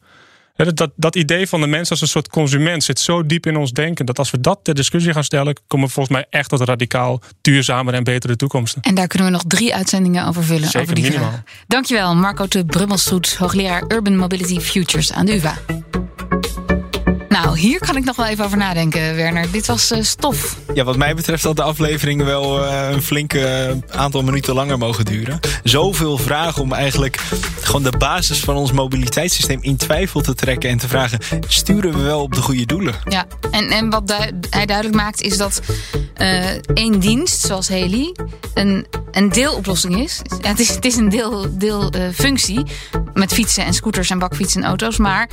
Dat, 0.56 0.76
dat, 0.76 0.90
dat, 0.96 1.16
idee 1.16 1.46
van 1.46 1.60
de 1.60 1.66
mens 1.66 1.90
als 1.90 2.00
een 2.00 2.08
soort 2.08 2.28
consument 2.28 2.84
zit 2.84 2.98
zo 2.98 3.26
diep 3.26 3.46
in 3.46 3.56
ons 3.56 3.72
denken. 3.72 4.06
Dat 4.06 4.18
als 4.18 4.30
we 4.30 4.40
dat 4.40 4.60
ter 4.62 4.74
discussie 4.74 5.12
gaan 5.12 5.24
stellen, 5.24 5.56
komen 5.66 5.86
we 5.86 5.92
volgens 5.92 6.16
mij 6.16 6.26
echt 6.30 6.48
tot 6.48 6.60
radicaal 6.60 7.20
duurzamere 7.40 7.96
en 7.96 8.04
betere 8.04 8.36
toekomsten. 8.36 8.82
En 8.82 8.94
daar 8.94 9.06
kunnen 9.06 9.28
we 9.28 9.32
nog 9.32 9.44
drie 9.46 9.74
uitzendingen 9.74 10.26
over 10.26 10.44
vullen. 10.44 10.64
Zeker, 10.64 10.80
over 10.80 10.94
die 10.94 11.04
minimaal. 11.04 11.28
vraag. 11.28 11.42
Dankjewel, 11.66 12.14
Marco 12.14 12.48
de 12.48 12.64
Brummelstroet, 12.64 13.36
hoogleraar 13.36 13.84
Urban 13.88 14.16
Mobility 14.16 14.60
Futures 14.60 15.12
aan 15.12 15.26
de 15.26 15.34
UvA. 15.34 15.58
Nou, 17.30 17.58
hier 17.58 17.78
kan 17.78 17.96
ik 17.96 18.04
nog 18.04 18.16
wel 18.16 18.26
even 18.26 18.44
over 18.44 18.56
nadenken, 18.58 19.14
Werner. 19.14 19.50
Dit 19.50 19.66
was 19.66 19.92
uh, 19.92 20.02
stof. 20.02 20.56
Ja, 20.74 20.84
wat 20.84 20.96
mij 20.96 21.14
betreft 21.14 21.44
had 21.44 21.56
de 21.56 21.62
aflevering 21.62 22.24
wel 22.24 22.64
uh, 22.64 22.88
een 22.90 23.02
flinke 23.02 23.38
uh, 23.90 23.98
aantal 23.98 24.22
minuten 24.22 24.54
langer 24.54 24.78
mogen 24.78 25.04
duren. 25.04 25.40
Zoveel 25.62 26.18
vragen 26.18 26.62
om 26.62 26.72
eigenlijk 26.72 27.20
gewoon 27.60 27.82
de 27.82 27.96
basis 27.98 28.40
van 28.40 28.56
ons 28.56 28.72
mobiliteitssysteem 28.72 29.58
in 29.62 29.76
twijfel 29.76 30.20
te 30.20 30.34
trekken 30.34 30.70
en 30.70 30.78
te 30.78 30.88
vragen: 30.88 31.18
sturen 31.48 31.92
we 31.92 32.02
wel 32.02 32.22
op 32.22 32.34
de 32.34 32.42
goede 32.42 32.66
doelen? 32.66 32.94
Ja, 33.08 33.26
en, 33.50 33.68
en 33.68 33.90
wat 33.90 34.08
du 34.08 34.14
hij 34.50 34.66
duidelijk 34.66 34.96
maakt 34.96 35.20
is 35.20 35.36
dat 35.36 35.60
één 36.74 36.98
dienst, 36.98 37.40
zoals 37.40 37.68
Heli, 37.68 38.12
een, 38.54 38.86
een 39.10 39.28
deeloplossing 39.28 40.02
is. 40.02 40.22
Ja, 40.40 40.48
het 40.48 40.60
is. 40.60 40.68
Het 40.68 40.84
is 40.84 40.96
een 40.96 41.08
deel, 41.08 41.58
deel 41.58 41.90
functie 42.14 42.62
met 43.14 43.32
fietsen 43.32 43.64
en 43.64 43.74
scooters 43.74 44.10
en 44.10 44.18
bakfietsen 44.18 44.62
en 44.62 44.68
auto's, 44.68 44.96
maar 44.96 45.28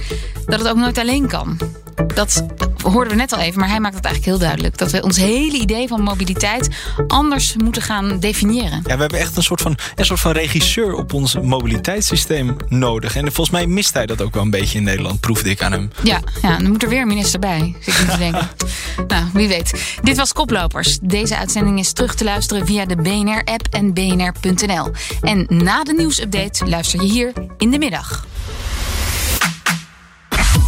dat 0.45 0.59
het 0.59 0.67
ook 0.67 0.77
nooit 0.77 0.97
alleen 0.97 1.27
kan. 1.27 1.57
Dat 2.05 2.45
hoorden 2.83 3.11
we 3.11 3.19
net 3.19 3.33
al 3.33 3.39
even, 3.39 3.59
maar 3.59 3.69
hij 3.69 3.79
maakt 3.79 3.95
het 3.95 4.05
eigenlijk 4.05 4.35
heel 4.35 4.47
duidelijk. 4.47 4.77
Dat 4.77 4.91
we 4.91 5.03
ons 5.03 5.17
hele 5.17 5.57
idee 5.57 5.87
van 5.87 6.01
mobiliteit 6.01 6.69
anders 7.07 7.55
moeten 7.55 7.81
gaan 7.81 8.19
definiëren. 8.19 8.81
Ja, 8.85 8.95
we 8.95 9.01
hebben 9.01 9.19
echt 9.19 9.37
een 9.37 9.43
soort 9.43 9.61
van, 9.61 9.77
een 9.95 10.05
soort 10.05 10.19
van 10.19 10.31
regisseur 10.31 10.93
op 10.93 11.13
ons 11.13 11.35
mobiliteitssysteem 11.41 12.55
nodig. 12.67 13.15
En 13.15 13.23
volgens 13.23 13.49
mij 13.49 13.67
mist 13.67 13.93
hij 13.93 14.05
dat 14.05 14.21
ook 14.21 14.33
wel 14.33 14.43
een 14.43 14.49
beetje 14.49 14.77
in 14.77 14.83
Nederland, 14.83 15.19
proefde 15.19 15.49
ik 15.49 15.61
aan 15.61 15.71
hem. 15.71 15.91
Ja, 16.03 16.19
ja 16.41 16.57
dan 16.57 16.71
moet 16.71 16.83
er 16.83 16.89
weer 16.89 17.01
een 17.01 17.07
minister 17.07 17.39
bij, 17.39 17.75
zit 17.79 17.99
ik 17.99 18.09
te 18.09 18.17
denken. 18.17 18.49
nou, 19.07 19.25
wie 19.33 19.47
weet. 19.47 19.97
Dit 20.03 20.17
was 20.17 20.33
Koplopers. 20.33 20.99
Deze 21.01 21.37
uitzending 21.37 21.79
is 21.79 21.91
terug 21.91 22.15
te 22.15 22.23
luisteren 22.23 22.65
via 22.65 22.85
de 22.85 22.95
BNR-app 22.95 23.67
en 23.69 23.93
bnr.nl. 23.93 24.91
En 25.21 25.45
na 25.49 25.83
de 25.83 25.93
nieuwsupdate 25.93 26.65
luister 26.65 27.01
je 27.01 27.07
hier 27.07 27.33
in 27.57 27.71
de 27.71 27.77
middag. 27.77 28.25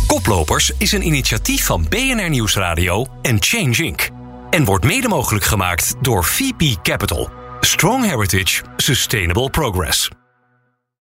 Koplopers 0.09 0.71
is 0.77 0.91
een 0.91 1.05
initiatief 1.05 1.65
van 1.65 1.85
BNR 1.89 2.29
Nieuwsradio 2.29 3.05
en 3.21 3.37
Change 3.39 3.83
Inc. 3.83 4.09
En 4.49 4.63
wordt 4.65 4.85
mede 4.85 5.07
mogelijk 5.07 5.45
gemaakt 5.45 5.95
door 6.01 6.23
VP 6.23 6.83
Capital. 6.83 7.29
Strong 7.59 8.05
Heritage 8.05 8.63
Sustainable 8.77 9.49
Progress. 9.49 10.09